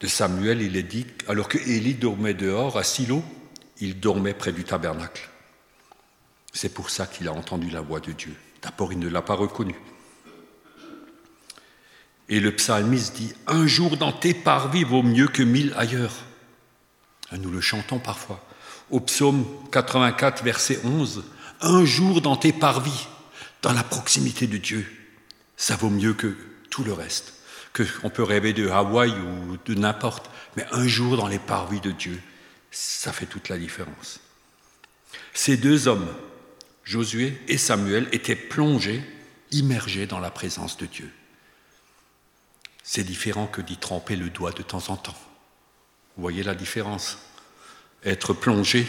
De 0.00 0.06
Samuel, 0.06 0.62
il 0.62 0.76
est 0.76 0.82
dit, 0.82 1.06
alors 1.28 1.48
que 1.48 1.58
Élie 1.58 1.94
dormait 1.94 2.34
dehors 2.34 2.78
à 2.78 2.84
Silo, 2.84 3.24
il 3.80 4.00
dormait 4.00 4.34
près 4.34 4.52
du 4.52 4.64
tabernacle. 4.64 5.28
C'est 6.52 6.72
pour 6.72 6.90
ça 6.90 7.06
qu'il 7.06 7.26
a 7.28 7.32
entendu 7.32 7.70
la 7.70 7.80
voix 7.80 8.00
de 8.00 8.12
Dieu. 8.12 8.34
D'abord, 8.62 8.92
il 8.92 8.98
ne 8.98 9.08
l'a 9.08 9.22
pas 9.22 9.34
reconnue. 9.34 9.78
Et 12.28 12.40
le 12.40 12.54
psalmiste 12.54 13.16
dit, 13.16 13.34
un 13.46 13.66
jour 13.66 13.96
dans 13.96 14.12
tes 14.12 14.34
parvis 14.34 14.84
vaut 14.84 15.02
mieux 15.02 15.28
que 15.28 15.42
mille 15.42 15.74
ailleurs. 15.76 16.14
Nous 17.32 17.50
le 17.50 17.60
chantons 17.60 17.98
parfois. 17.98 18.44
Au 18.90 19.00
psaume 19.00 19.46
84, 19.72 20.44
verset 20.44 20.80
11, 20.84 21.24
un 21.60 21.84
jour 21.84 22.20
dans 22.20 22.36
tes 22.36 22.52
parvis, 22.52 23.08
dans 23.62 23.72
la 23.72 23.82
proximité 23.82 24.46
de 24.46 24.58
Dieu, 24.58 24.86
ça 25.56 25.76
vaut 25.76 25.90
mieux 25.90 26.14
que 26.14 26.36
tout 26.70 26.84
le 26.84 26.92
reste. 26.92 27.34
Que 27.72 27.82
on 28.02 28.10
peut 28.10 28.22
rêver 28.22 28.52
de 28.52 28.68
Hawaï 28.68 29.10
ou 29.10 29.56
de 29.64 29.74
n'importe, 29.74 30.30
mais 30.56 30.66
un 30.70 30.86
jour 30.86 31.16
dans 31.16 31.26
les 31.26 31.38
parvis 31.38 31.80
de 31.80 31.90
Dieu, 31.90 32.20
ça 32.70 33.12
fait 33.12 33.26
toute 33.26 33.48
la 33.48 33.58
différence. 33.58 34.20
Ces 35.32 35.56
deux 35.56 35.88
hommes, 35.88 36.08
Josué 36.84 37.40
et 37.48 37.58
Samuel, 37.58 38.08
étaient 38.12 38.36
plongés, 38.36 39.02
immergés 39.50 40.06
dans 40.06 40.20
la 40.20 40.30
présence 40.30 40.76
de 40.76 40.86
Dieu. 40.86 41.10
C'est 42.86 43.02
différent 43.02 43.46
que 43.46 43.62
d'y 43.62 43.78
tremper 43.78 44.14
le 44.14 44.28
doigt 44.28 44.52
de 44.52 44.62
temps 44.62 44.90
en 44.90 44.96
temps. 44.96 45.16
Vous 46.16 46.22
voyez 46.22 46.42
la 46.42 46.54
différence? 46.54 47.18
Être 48.04 48.34
plongé 48.34 48.86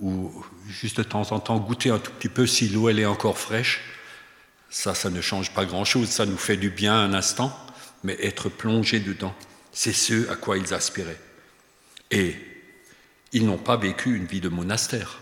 ou 0.00 0.32
juste 0.66 0.96
de 0.96 1.02
temps 1.02 1.30
en 1.30 1.38
temps 1.38 1.58
goûter 1.58 1.90
un 1.90 1.98
tout 1.98 2.10
petit 2.10 2.30
peu 2.30 2.46
si 2.46 2.68
l'eau 2.68 2.88
est 2.88 3.04
encore 3.04 3.38
fraîche, 3.38 3.82
ça, 4.70 4.94
ça 4.94 5.10
ne 5.10 5.20
change 5.20 5.52
pas 5.52 5.66
grand-chose, 5.66 6.08
ça 6.08 6.26
nous 6.26 6.38
fait 6.38 6.56
du 6.56 6.70
bien 6.70 6.94
un 6.94 7.14
instant, 7.14 7.56
mais 8.02 8.16
être 8.20 8.48
plongé 8.48 8.98
dedans, 8.98 9.34
c'est 9.70 9.92
ce 9.92 10.28
à 10.30 10.36
quoi 10.36 10.58
ils 10.58 10.74
aspiraient. 10.74 11.20
Et 12.10 12.34
ils 13.32 13.44
n'ont 13.44 13.58
pas 13.58 13.76
vécu 13.76 14.16
une 14.16 14.26
vie 14.26 14.40
de 14.40 14.48
monastère. 14.48 15.20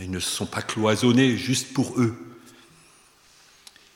Ils 0.00 0.10
ne 0.10 0.20
se 0.20 0.28
sont 0.28 0.46
pas 0.46 0.62
cloisonnés 0.62 1.36
juste 1.36 1.72
pour 1.72 1.98
eux. 1.98 2.16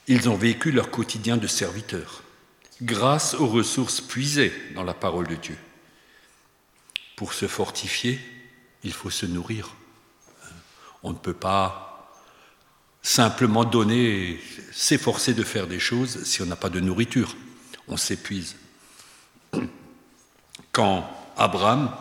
Ils 0.06 0.28
ont 0.28 0.36
vécu 0.36 0.72
leur 0.72 0.90
quotidien 0.90 1.36
de 1.36 1.46
serviteurs, 1.46 2.22
grâce 2.82 3.34
aux 3.34 3.46
ressources 3.46 4.00
puisées 4.00 4.52
dans 4.74 4.82
la 4.82 4.94
parole 4.94 5.28
de 5.28 5.36
Dieu. 5.36 5.56
Pour 7.16 7.32
se 7.32 7.46
fortifier, 7.46 8.20
il 8.82 8.92
faut 8.92 9.10
se 9.10 9.26
nourrir. 9.26 9.74
On 11.02 11.10
ne 11.10 11.18
peut 11.18 11.34
pas 11.34 12.12
simplement 13.02 13.64
donner 13.64 14.40
s'efforcer 14.72 15.34
de 15.34 15.42
faire 15.42 15.66
des 15.66 15.80
choses 15.80 16.24
si 16.24 16.42
on 16.42 16.46
n'a 16.46 16.56
pas 16.56 16.68
de 16.68 16.80
nourriture. 16.80 17.36
On 17.88 17.96
s'épuise. 17.96 18.56
Quand 20.72 21.08
Abraham 21.36 21.94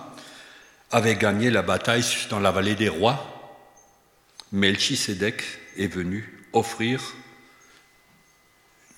avait 0.91 1.15
gagné 1.15 1.49
la 1.49 1.61
bataille 1.61 2.05
dans 2.29 2.39
la 2.39 2.51
vallée 2.51 2.75
des 2.75 2.89
rois, 2.89 3.27
Melchisedec 4.51 5.43
est 5.77 5.87
venu 5.87 6.45
offrir 6.53 7.01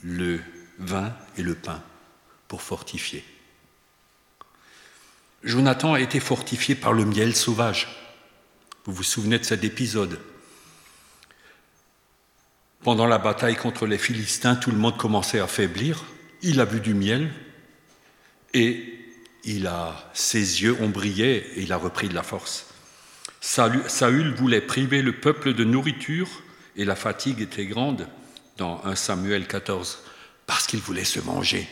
le 0.02 0.42
vin 0.80 1.14
et 1.38 1.44
le 1.44 1.56
pain 1.56 1.82
pour 2.48 2.62
fortifier. 2.62 3.24
Jonathan 5.44 5.94
a 5.94 6.00
été 6.00 6.20
fortifié 6.20 6.76
par 6.76 6.94
le 6.94 7.06
miel 7.06 7.36
sauvage. 7.36 7.88
Vous 8.86 8.94
vous 8.94 9.04
souvenez 9.04 9.40
de 9.40 9.44
cet 9.44 9.64
épisode 9.64 10.20
Pendant 12.82 13.08
la 13.08 13.18
bataille 13.18 13.56
contre 13.56 13.86
les 13.86 13.98
Philistins, 13.98 14.56
tout 14.56 14.72
le 14.72 14.78
monde 14.78 14.98
commençait 14.98 15.40
à 15.40 15.48
faiblir. 15.48 16.06
Il 16.42 16.60
a 16.60 16.66
vu 16.66 16.80
du 16.80 16.94
miel 16.94 17.32
et 18.54 19.00
ses 20.14 20.62
yeux 20.64 20.78
ont 20.80 20.90
brillé 20.90 21.46
et 21.56 21.64
il 21.64 21.74
a 21.74 21.78
repris 21.78 22.08
de 22.08 22.14
la 22.14 22.24
force. 22.24 22.68
Saül 23.42 24.34
voulait 24.34 24.62
priver 24.62 25.02
le 25.02 25.20
peuple 25.20 25.54
de 25.54 25.66
nourriture 25.66 26.30
et 26.78 26.86
la 26.86 26.96
fatigue 26.96 27.42
était 27.42 27.66
grande 27.66 28.08
dans 28.58 28.82
1 28.86 28.96
Samuel 28.96 29.48
14 29.48 30.00
parce 30.46 30.68
qu'il 30.68 30.80
voulait 30.80 31.04
se 31.04 31.20
venger. 31.20 31.68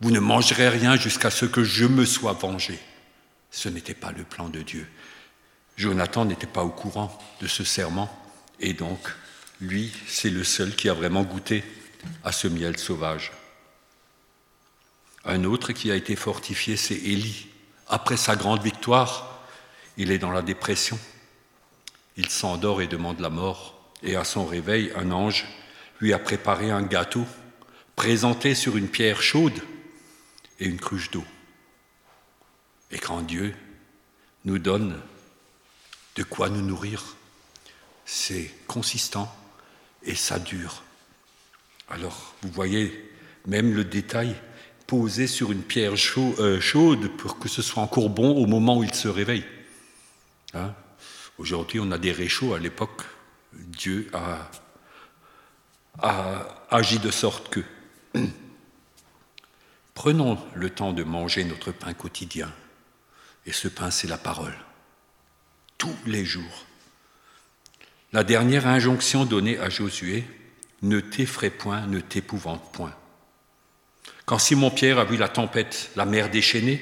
Vous 0.00 0.10
ne 0.10 0.20
mangerez 0.20 0.68
rien 0.68 0.96
jusqu'à 0.96 1.30
ce 1.30 1.46
que 1.46 1.64
je 1.64 1.86
me 1.86 2.04
sois 2.04 2.34
vengé. 2.34 2.78
Ce 3.50 3.68
n'était 3.68 3.94
pas 3.94 4.12
le 4.12 4.24
plan 4.24 4.48
de 4.48 4.62
Dieu. 4.62 4.86
Jonathan 5.76 6.24
n'était 6.24 6.46
pas 6.46 6.64
au 6.64 6.70
courant 6.70 7.16
de 7.40 7.46
ce 7.46 7.64
serment, 7.64 8.10
et 8.60 8.72
donc, 8.72 8.98
lui, 9.60 9.92
c'est 10.06 10.30
le 10.30 10.44
seul 10.44 10.74
qui 10.74 10.88
a 10.88 10.94
vraiment 10.94 11.22
goûté 11.22 11.64
à 12.24 12.32
ce 12.32 12.48
miel 12.48 12.78
sauvage. 12.78 13.32
Un 15.24 15.44
autre 15.44 15.72
qui 15.72 15.90
a 15.90 15.96
été 15.96 16.16
fortifié, 16.16 16.76
c'est 16.76 16.94
Élie. 16.94 17.48
Après 17.88 18.16
sa 18.16 18.36
grande 18.36 18.62
victoire, 18.62 19.42
il 19.96 20.10
est 20.10 20.18
dans 20.18 20.30
la 20.30 20.42
dépression. 20.42 20.98
Il 22.16 22.28
s'endort 22.30 22.80
et 22.80 22.86
demande 22.86 23.20
la 23.20 23.30
mort. 23.30 23.74
Et 24.02 24.16
à 24.16 24.24
son 24.24 24.46
réveil, 24.46 24.92
un 24.96 25.10
ange 25.10 25.46
lui 26.00 26.12
a 26.12 26.18
préparé 26.18 26.70
un 26.70 26.82
gâteau 26.82 27.24
présenté 27.94 28.54
sur 28.54 28.76
une 28.76 28.88
pierre 28.88 29.22
chaude 29.22 29.60
et 30.60 30.66
une 30.66 30.78
cruche 30.78 31.10
d'eau. 31.10 31.24
Et 32.90 32.98
quand 32.98 33.22
Dieu 33.22 33.54
nous 34.44 34.58
donne 34.58 35.00
de 36.16 36.22
quoi 36.22 36.48
nous 36.48 36.62
nourrir. 36.62 37.16
C'est 38.04 38.50
consistant 38.66 39.34
et 40.02 40.14
ça 40.14 40.38
dure. 40.38 40.82
Alors, 41.88 42.34
vous 42.42 42.50
voyez, 42.50 43.12
même 43.46 43.74
le 43.74 43.84
détail 43.84 44.34
posé 44.86 45.26
sur 45.26 45.52
une 45.52 45.62
pierre 45.62 45.94
euh, 46.16 46.60
chaude 46.60 47.08
pour 47.16 47.38
que 47.38 47.48
ce 47.48 47.60
soit 47.60 47.82
encore 47.82 48.08
bon 48.08 48.36
au 48.36 48.46
moment 48.46 48.78
où 48.78 48.84
il 48.84 48.94
se 48.94 49.08
réveille. 49.08 49.44
Hein? 50.54 50.74
Aujourd'hui, 51.38 51.80
on 51.80 51.90
a 51.90 51.98
des 51.98 52.12
réchauds. 52.12 52.54
À 52.54 52.58
l'époque, 52.58 53.02
Dieu 53.52 54.08
a, 54.12 54.50
a 56.00 56.46
agi 56.70 56.98
de 56.98 57.10
sorte 57.10 57.48
que. 57.48 57.60
Prenons 59.94 60.38
le 60.54 60.70
temps 60.70 60.92
de 60.92 61.02
manger 61.02 61.44
notre 61.44 61.72
pain 61.72 61.94
quotidien. 61.94 62.52
Et 63.46 63.52
ce 63.52 63.68
pain, 63.68 63.90
c'est 63.90 64.08
la 64.08 64.18
parole 64.18 64.54
tous 65.78 65.96
les 66.06 66.24
jours. 66.24 66.66
La 68.12 68.24
dernière 68.24 68.66
injonction 68.66 69.24
donnée 69.24 69.58
à 69.58 69.68
Josué, 69.68 70.24
ne 70.82 71.00
t'effraie 71.00 71.50
point, 71.50 71.86
ne 71.86 72.00
t'épouvante 72.00 72.72
point. 72.72 72.94
Quand 74.24 74.38
Simon-Pierre 74.38 74.98
a 74.98 75.04
vu 75.04 75.16
la 75.16 75.28
tempête, 75.28 75.90
la 75.96 76.04
mer 76.04 76.30
déchaînée, 76.30 76.80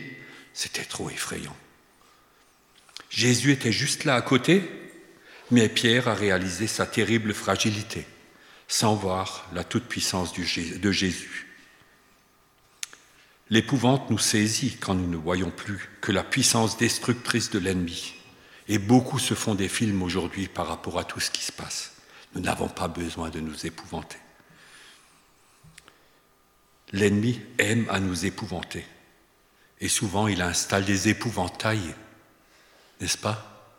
c'était 0.53 0.85
trop 0.85 1.11
effrayant. 1.11 1.57
Jésus 3.11 3.53
était 3.53 3.72
juste 3.72 4.05
là 4.05 4.14
à 4.14 4.22
côté, 4.22 4.62
mais 5.50 5.68
Pierre 5.68 6.09
a 6.09 6.14
réalisé 6.14 6.66
sa 6.66 6.87
terrible 6.87 7.35
fragilité, 7.35 8.07
sans 8.74 8.96
voir 8.96 9.48
la 9.52 9.62
toute-puissance 9.62 10.32
de 10.32 10.90
Jésus. 10.90 11.46
L'épouvante 13.48 14.10
nous 14.10 14.18
saisit 14.18 14.78
quand 14.78 14.94
nous 14.94 15.06
ne 15.06 15.16
voyons 15.16 15.52
plus 15.52 15.88
que 16.00 16.10
la 16.10 16.24
puissance 16.24 16.76
destructrice 16.76 17.50
de 17.50 17.60
l'ennemi. 17.60 18.14
Et 18.66 18.78
beaucoup 18.78 19.20
se 19.20 19.34
font 19.34 19.54
des 19.54 19.68
films 19.68 20.02
aujourd'hui 20.02 20.48
par 20.48 20.66
rapport 20.66 20.98
à 20.98 21.04
tout 21.04 21.20
ce 21.20 21.30
qui 21.30 21.44
se 21.44 21.52
passe. 21.52 21.92
Nous 22.34 22.40
n'avons 22.40 22.66
pas 22.66 22.88
besoin 22.88 23.30
de 23.30 23.38
nous 23.38 23.64
épouvanter. 23.64 24.18
L'ennemi 26.90 27.40
aime 27.58 27.87
à 27.90 28.00
nous 28.00 28.26
épouvanter. 28.26 28.84
Et 29.80 29.88
souvent, 29.88 30.26
il 30.26 30.42
installe 30.42 30.84
des 30.84 31.08
épouvantails, 31.08 31.94
n'est-ce 33.00 33.18
pas? 33.18 33.70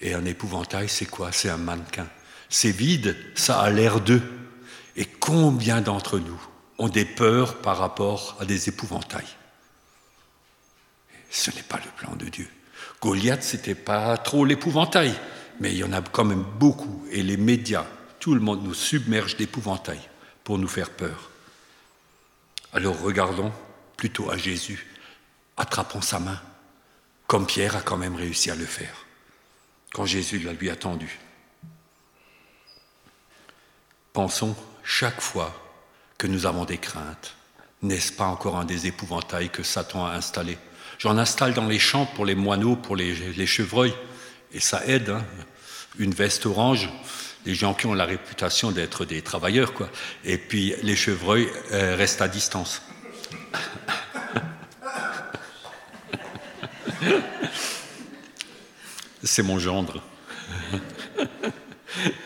Et 0.00 0.14
un 0.14 0.24
épouvantail, 0.24 0.88
c'est 0.88 1.06
quoi? 1.06 1.32
C'est 1.32 1.48
un 1.48 1.56
mannequin. 1.56 2.08
C'est 2.48 2.70
vide, 2.70 3.16
ça 3.34 3.60
a 3.60 3.70
l'air 3.70 4.00
d'eux. 4.00 4.22
Et 4.96 5.06
combien 5.06 5.80
d'entre 5.80 6.18
nous 6.18 6.40
ont 6.78 6.88
des 6.88 7.04
peurs 7.04 7.58
par 7.58 7.78
rapport 7.78 8.36
à 8.40 8.44
des 8.44 8.68
épouvantails? 8.68 9.36
Ce 11.30 11.50
n'est 11.50 11.62
pas 11.62 11.80
le 11.84 11.90
plan 11.96 12.14
de 12.14 12.26
Dieu. 12.26 12.48
Goliath, 13.00 13.42
c'était 13.42 13.74
pas 13.74 14.16
trop 14.16 14.44
l'épouvantail, 14.44 15.14
mais 15.60 15.72
il 15.72 15.78
y 15.78 15.84
en 15.84 15.92
a 15.92 16.00
quand 16.00 16.24
même 16.24 16.44
beaucoup. 16.58 17.04
Et 17.10 17.22
les 17.22 17.36
médias, 17.36 17.86
tout 18.20 18.34
le 18.34 18.40
monde 18.40 18.62
nous 18.62 18.74
submerge 18.74 19.36
d'épouvantail 19.36 20.00
pour 20.44 20.58
nous 20.58 20.68
faire 20.68 20.90
peur. 20.90 21.30
Alors 22.72 23.00
regardons 23.00 23.52
plutôt 23.96 24.30
à 24.30 24.36
Jésus, 24.36 24.86
attrapons 25.56 26.02
sa 26.02 26.18
main, 26.18 26.40
comme 27.26 27.46
Pierre 27.46 27.76
a 27.76 27.82
quand 27.82 27.96
même 27.96 28.16
réussi 28.16 28.50
à 28.50 28.54
le 28.54 28.66
faire, 28.66 29.06
quand 29.92 30.06
Jésus 30.06 30.38
l'a 30.38 30.52
lui 30.52 30.70
attendu. 30.70 31.18
Pensons 34.14 34.56
chaque 34.84 35.20
fois 35.20 35.52
que 36.18 36.26
nous 36.28 36.46
avons 36.46 36.64
des 36.64 36.78
craintes, 36.78 37.34
n'est-ce 37.82 38.12
pas 38.12 38.26
encore 38.26 38.56
un 38.56 38.64
des 38.64 38.86
épouvantails 38.86 39.50
que 39.50 39.64
Satan 39.64 40.06
a 40.06 40.12
installé 40.12 40.56
J'en 41.00 41.18
installe 41.18 41.52
dans 41.52 41.66
les 41.66 41.80
champs 41.80 42.06
pour 42.06 42.24
les 42.24 42.36
moineaux, 42.36 42.76
pour 42.76 42.94
les, 42.94 43.46
chevreuils, 43.46 43.92
et 44.52 44.60
ça 44.60 44.86
aide. 44.86 45.10
Hein. 45.10 45.24
Une 45.98 46.14
veste 46.14 46.46
orange, 46.46 46.88
les 47.44 47.56
gens 47.56 47.74
qui 47.74 47.86
ont 47.86 47.94
la 47.94 48.04
réputation 48.04 48.70
d'être 48.70 49.04
des 49.04 49.20
travailleurs, 49.20 49.74
quoi. 49.74 49.90
Et 50.24 50.38
puis 50.38 50.76
les 50.84 50.94
chevreuils 50.94 51.50
euh, 51.72 51.96
restent 51.96 52.22
à 52.22 52.28
distance. 52.28 52.82
C'est 59.24 59.42
mon 59.42 59.58
gendre. 59.58 60.00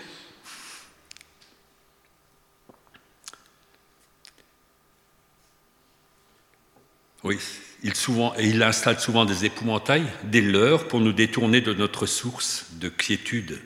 Oui, 7.25 7.39
il, 7.83 8.63
installe 8.63 9.01
souvent 9.01 9.25
des 9.25 9.45
épouvantails, 9.45 10.07
des 10.25 10.41
leurs, 10.41 10.89
pour 10.89 11.01
nous 11.01 11.13
détourner 11.13 11.61
de 11.61 11.75
notre 11.75 12.07
source 12.07 12.67
de 12.73 12.89
quiétude, 12.89 13.61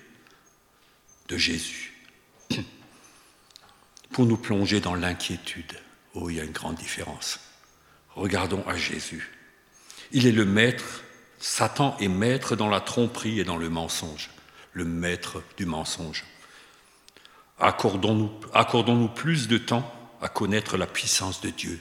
de 1.29 1.37
Jésus, 1.37 1.93
pour 4.11 4.27
nous 4.27 4.37
plonger 4.37 4.81
dans 4.81 4.95
l'inquiétude. 4.95 5.73
Oh, 6.15 6.31
il 6.31 6.37
y 6.37 6.41
a 6.41 6.45
une 6.45 6.53
grande 6.53 6.77
différence. 6.77 7.41
Regardons 8.15 8.65
à 8.67 8.77
Jésus. 8.77 9.31
Il 10.13 10.27
est 10.27 10.33
le 10.33 10.45
maître, 10.45 11.03
Satan 11.39 11.97
est 11.99 12.09
maître 12.09 12.57
dans 12.57 12.69
la 12.69 12.81
tromperie 12.81 13.41
et 13.41 13.45
dans 13.45 13.57
le 13.57 13.71
mensonge, 13.71 14.31
le 14.73 14.85
maître 14.85 15.43
du 15.57 15.67
mensonge. 15.67 16.25
Accordons-nous 17.59 18.31
accordons 18.53 19.09
plus 19.09 19.49
de 19.49 19.59
temps 19.59 19.91
à 20.21 20.29
connaître 20.29 20.77
la 20.77 20.87
puissance 20.87 21.41
de 21.41 21.51
Dieu. 21.51 21.81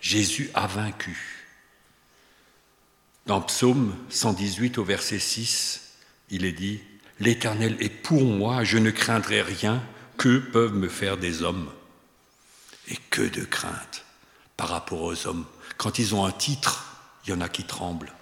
Jésus 0.00 0.50
a 0.54 0.66
vaincu. 0.66 1.46
Dans 3.26 3.40
Psaume 3.42 3.94
118 4.08 4.78
au 4.78 4.84
verset 4.84 5.18
6, 5.18 5.92
il 6.30 6.44
est 6.44 6.52
dit, 6.52 6.80
L'Éternel 7.20 7.76
est 7.80 7.88
pour 7.88 8.24
moi, 8.24 8.64
je 8.64 8.78
ne 8.78 8.90
craindrai 8.90 9.42
rien, 9.42 9.82
que 10.16 10.38
peuvent 10.38 10.74
me 10.74 10.88
faire 10.88 11.16
des 11.16 11.42
hommes 11.42 11.70
Et 12.88 12.96
que 13.10 13.22
de 13.22 13.44
crainte 13.44 14.04
par 14.56 14.68
rapport 14.68 15.02
aux 15.02 15.26
hommes. 15.26 15.46
Quand 15.76 15.98
ils 15.98 16.14
ont 16.14 16.24
un 16.24 16.32
titre, 16.32 17.00
il 17.24 17.30
y 17.30 17.32
en 17.32 17.40
a 17.40 17.48
qui 17.48 17.64
tremblent. 17.64 18.12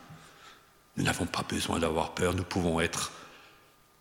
Nous 0.96 1.04
n'avons 1.04 1.26
pas 1.26 1.42
besoin 1.42 1.78
d'avoir 1.78 2.14
peur, 2.14 2.34
nous 2.34 2.44
pouvons 2.44 2.80
être 2.80 3.12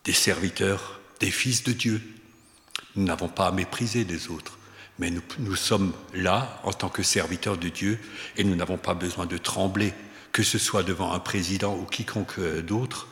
des 0.04 0.14
serviteurs, 0.14 1.00
des 1.20 1.32
fils 1.32 1.64
de 1.64 1.72
Dieu. 1.72 2.02
Nous 2.96 3.06
n'avons 3.06 3.30
pas 3.30 3.48
à 3.48 3.52
mépriser 3.52 4.04
les 4.04 4.30
autres, 4.30 4.58
mais 5.00 5.12
nous, 5.40 5.56
sommes 5.56 5.94
là 6.14 6.62
en 6.64 6.72
tant 6.72 6.90
que 6.90 7.04
serviteurs 7.04 7.58
de 7.58 7.70
Dieu 7.70 8.00
et 8.38 8.44
nous 8.44 8.56
n'avons 8.56 8.78
pas 8.78 8.94
besoin 8.94 9.26
de 9.26 9.38
trembler, 9.38 9.94
que 10.32 10.44
ce 10.44 10.58
soit 10.58 10.84
devant 10.84 11.12
un 11.12 11.20
président 11.20 11.76
ou 11.78 11.86
quiconque 11.86 12.40
d'autre, 12.62 13.08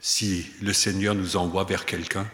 si 0.00 0.46
le 0.60 0.74
Seigneur 0.74 1.14
nous 1.14 1.36
envoie 1.36 1.64
vers 1.64 1.86
quelqu'un 1.86 2.28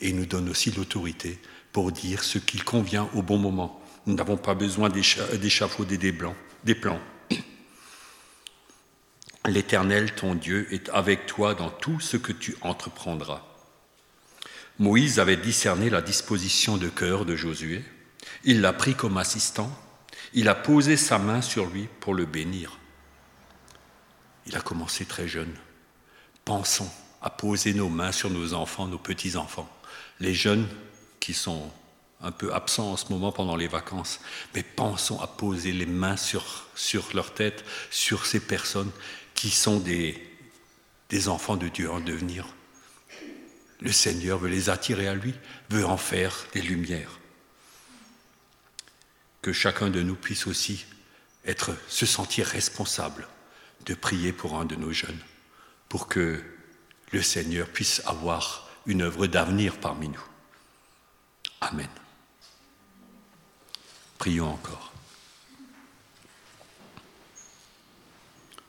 et 0.00 0.12
nous 0.12 0.26
donne 0.26 0.50
aussi 0.50 0.70
l'autorité 0.70 1.38
pour 1.72 1.92
dire 1.92 2.22
ce 2.22 2.38
qu'il 2.38 2.62
convient 2.62 3.08
au 3.14 3.22
bon 3.22 3.38
moment. 3.38 3.82
Nous 4.06 4.14
n'avons 4.14 4.36
pas 4.36 4.54
besoin 4.54 4.88
d'échafauder 4.88 5.98
des, 5.98 6.12
blancs, 6.12 6.36
des 6.64 6.74
plans. 6.74 7.00
L'Éternel, 9.46 10.14
ton 10.14 10.34
Dieu, 10.34 10.66
est 10.72 10.88
avec 10.90 11.26
toi 11.26 11.54
dans 11.54 11.70
tout 11.70 12.00
ce 12.00 12.16
que 12.16 12.32
tu 12.32 12.56
entreprendras. 12.60 13.42
Moïse 14.78 15.18
avait 15.18 15.36
discerné 15.38 15.88
la 15.88 16.02
disposition 16.02 16.76
de 16.76 16.88
cœur 16.88 17.24
de 17.24 17.34
Josué. 17.34 17.82
Il 18.44 18.60
l'a 18.60 18.72
pris 18.72 18.94
comme 18.94 19.18
assistant. 19.18 19.70
Il 20.32 20.48
a 20.48 20.54
posé 20.54 20.96
sa 20.96 21.18
main 21.18 21.42
sur 21.42 21.66
lui 21.66 21.88
pour 22.00 22.14
le 22.14 22.26
bénir. 22.26 22.78
Il 24.46 24.56
a 24.56 24.60
commencé 24.60 25.04
très 25.04 25.28
jeune. 25.28 25.54
Pensons 26.44 26.90
à 27.22 27.30
poser 27.30 27.74
nos 27.74 27.88
mains 27.88 28.12
sur 28.12 28.30
nos 28.30 28.54
enfants, 28.54 28.86
nos 28.86 28.98
petits-enfants, 28.98 29.68
les 30.20 30.34
jeunes 30.34 30.68
qui 31.18 31.34
sont 31.34 31.70
un 32.22 32.30
peu 32.30 32.54
absents 32.54 32.92
en 32.92 32.96
ce 32.96 33.12
moment 33.12 33.32
pendant 33.32 33.56
les 33.56 33.66
vacances, 33.66 34.20
mais 34.54 34.62
pensons 34.62 35.20
à 35.20 35.26
poser 35.26 35.72
les 35.72 35.86
mains 35.86 36.16
sur, 36.16 36.44
leur 37.14 37.34
tête, 37.34 37.64
sur 37.90 38.26
ces 38.26 38.40
personnes 38.40 38.90
qui 39.34 39.50
sont 39.50 39.78
des 39.80 41.28
enfants 41.28 41.56
de 41.56 41.68
Dieu 41.68 41.90
en 41.90 42.00
devenir. 42.00 42.46
Le 43.80 43.92
Seigneur 43.92 44.38
veut 44.38 44.48
les 44.48 44.70
attirer 44.70 45.08
à 45.08 45.14
lui, 45.14 45.34
veut 45.68 45.84
en 45.84 45.96
faire 45.96 46.46
des 46.52 46.62
lumières. 46.62 47.18
Que 49.46 49.52
chacun 49.52 49.90
de 49.90 50.02
nous 50.02 50.16
puisse 50.16 50.48
aussi 50.48 50.86
être, 51.44 51.70
se 51.86 52.04
sentir 52.04 52.48
responsable 52.48 53.28
de 53.84 53.94
prier 53.94 54.32
pour 54.32 54.58
un 54.58 54.64
de 54.64 54.74
nos 54.74 54.90
jeunes, 54.90 55.20
pour 55.88 56.08
que 56.08 56.42
le 57.12 57.22
Seigneur 57.22 57.68
puisse 57.68 58.02
avoir 58.06 58.68
une 58.86 59.02
œuvre 59.02 59.28
d'avenir 59.28 59.78
parmi 59.78 60.08
nous. 60.08 60.24
Amen. 61.60 61.88
Prions 64.18 64.50
encore. 64.50 64.92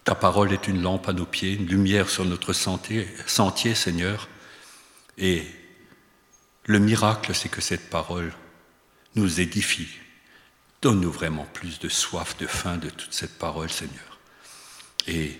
Ta 0.03 0.13
parole 0.13 0.53
est 0.53 0.67
une 0.67 0.83
lampe 0.83 1.09
à 1.09 1.13
nos 1.13 1.25
pieds, 1.25 1.53
une 1.53 1.65
lumière 1.65 2.07
sur 2.07 2.23
notre 2.23 2.53
sentier, 2.53 3.07
sentier 3.25 3.73
Seigneur. 3.73 4.29
Et 5.17 5.43
le 6.65 6.77
miracle, 6.77 7.33
c'est 7.33 7.49
que 7.49 7.61
cette 7.61 7.89
parole 7.89 8.31
nous 9.15 9.41
édifie. 9.41 9.89
Donne-nous 10.81 11.11
vraiment 11.11 11.47
plus 11.53 11.79
de 11.79 11.89
soif, 11.89 12.37
de 12.37 12.47
faim 12.47 12.77
de 12.77 12.89
toute 12.89 13.13
cette 13.13 13.37
parole, 13.37 13.69
Seigneur. 13.69 14.19
Et 15.07 15.39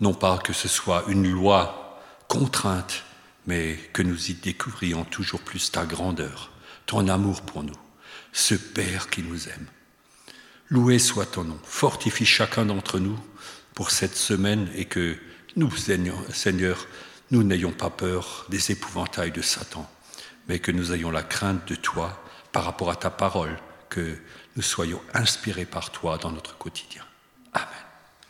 non 0.00 0.14
pas 0.14 0.38
que 0.38 0.52
ce 0.52 0.68
soit 0.68 1.04
une 1.08 1.30
loi 1.30 2.00
contrainte, 2.28 3.04
mais 3.46 3.76
que 3.92 4.02
nous 4.02 4.30
y 4.30 4.34
découvrions 4.34 5.04
toujours 5.04 5.40
plus 5.40 5.70
ta 5.70 5.84
grandeur, 5.84 6.50
ton 6.86 7.08
amour 7.08 7.42
pour 7.42 7.62
nous, 7.62 7.76
ce 8.32 8.54
Père 8.54 9.10
qui 9.10 9.22
nous 9.22 9.48
aime. 9.48 9.66
Loué 10.68 10.98
soit 10.98 11.26
ton 11.26 11.44
nom, 11.44 11.58
fortifie 11.64 12.24
chacun 12.24 12.64
d'entre 12.64 12.98
nous 12.98 13.18
pour 13.74 13.90
cette 13.90 14.16
semaine 14.16 14.70
et 14.74 14.84
que 14.84 15.16
nous, 15.56 15.70
Seigneur, 15.76 16.86
nous 17.30 17.42
n'ayons 17.42 17.72
pas 17.72 17.90
peur 17.90 18.46
des 18.48 18.70
épouvantails 18.70 19.32
de 19.32 19.42
Satan, 19.42 19.90
mais 20.48 20.58
que 20.60 20.70
nous 20.70 20.92
ayons 20.92 21.10
la 21.10 21.22
crainte 21.22 21.66
de 21.68 21.74
toi 21.74 22.22
par 22.52 22.64
rapport 22.64 22.90
à 22.90 22.96
ta 22.96 23.10
parole, 23.10 23.56
que 23.88 24.16
nous 24.56 24.62
soyons 24.62 25.00
inspirés 25.14 25.64
par 25.64 25.90
toi 25.90 26.18
dans 26.18 26.30
notre 26.30 26.56
quotidien. 26.58 27.04
Amen. 27.52 27.89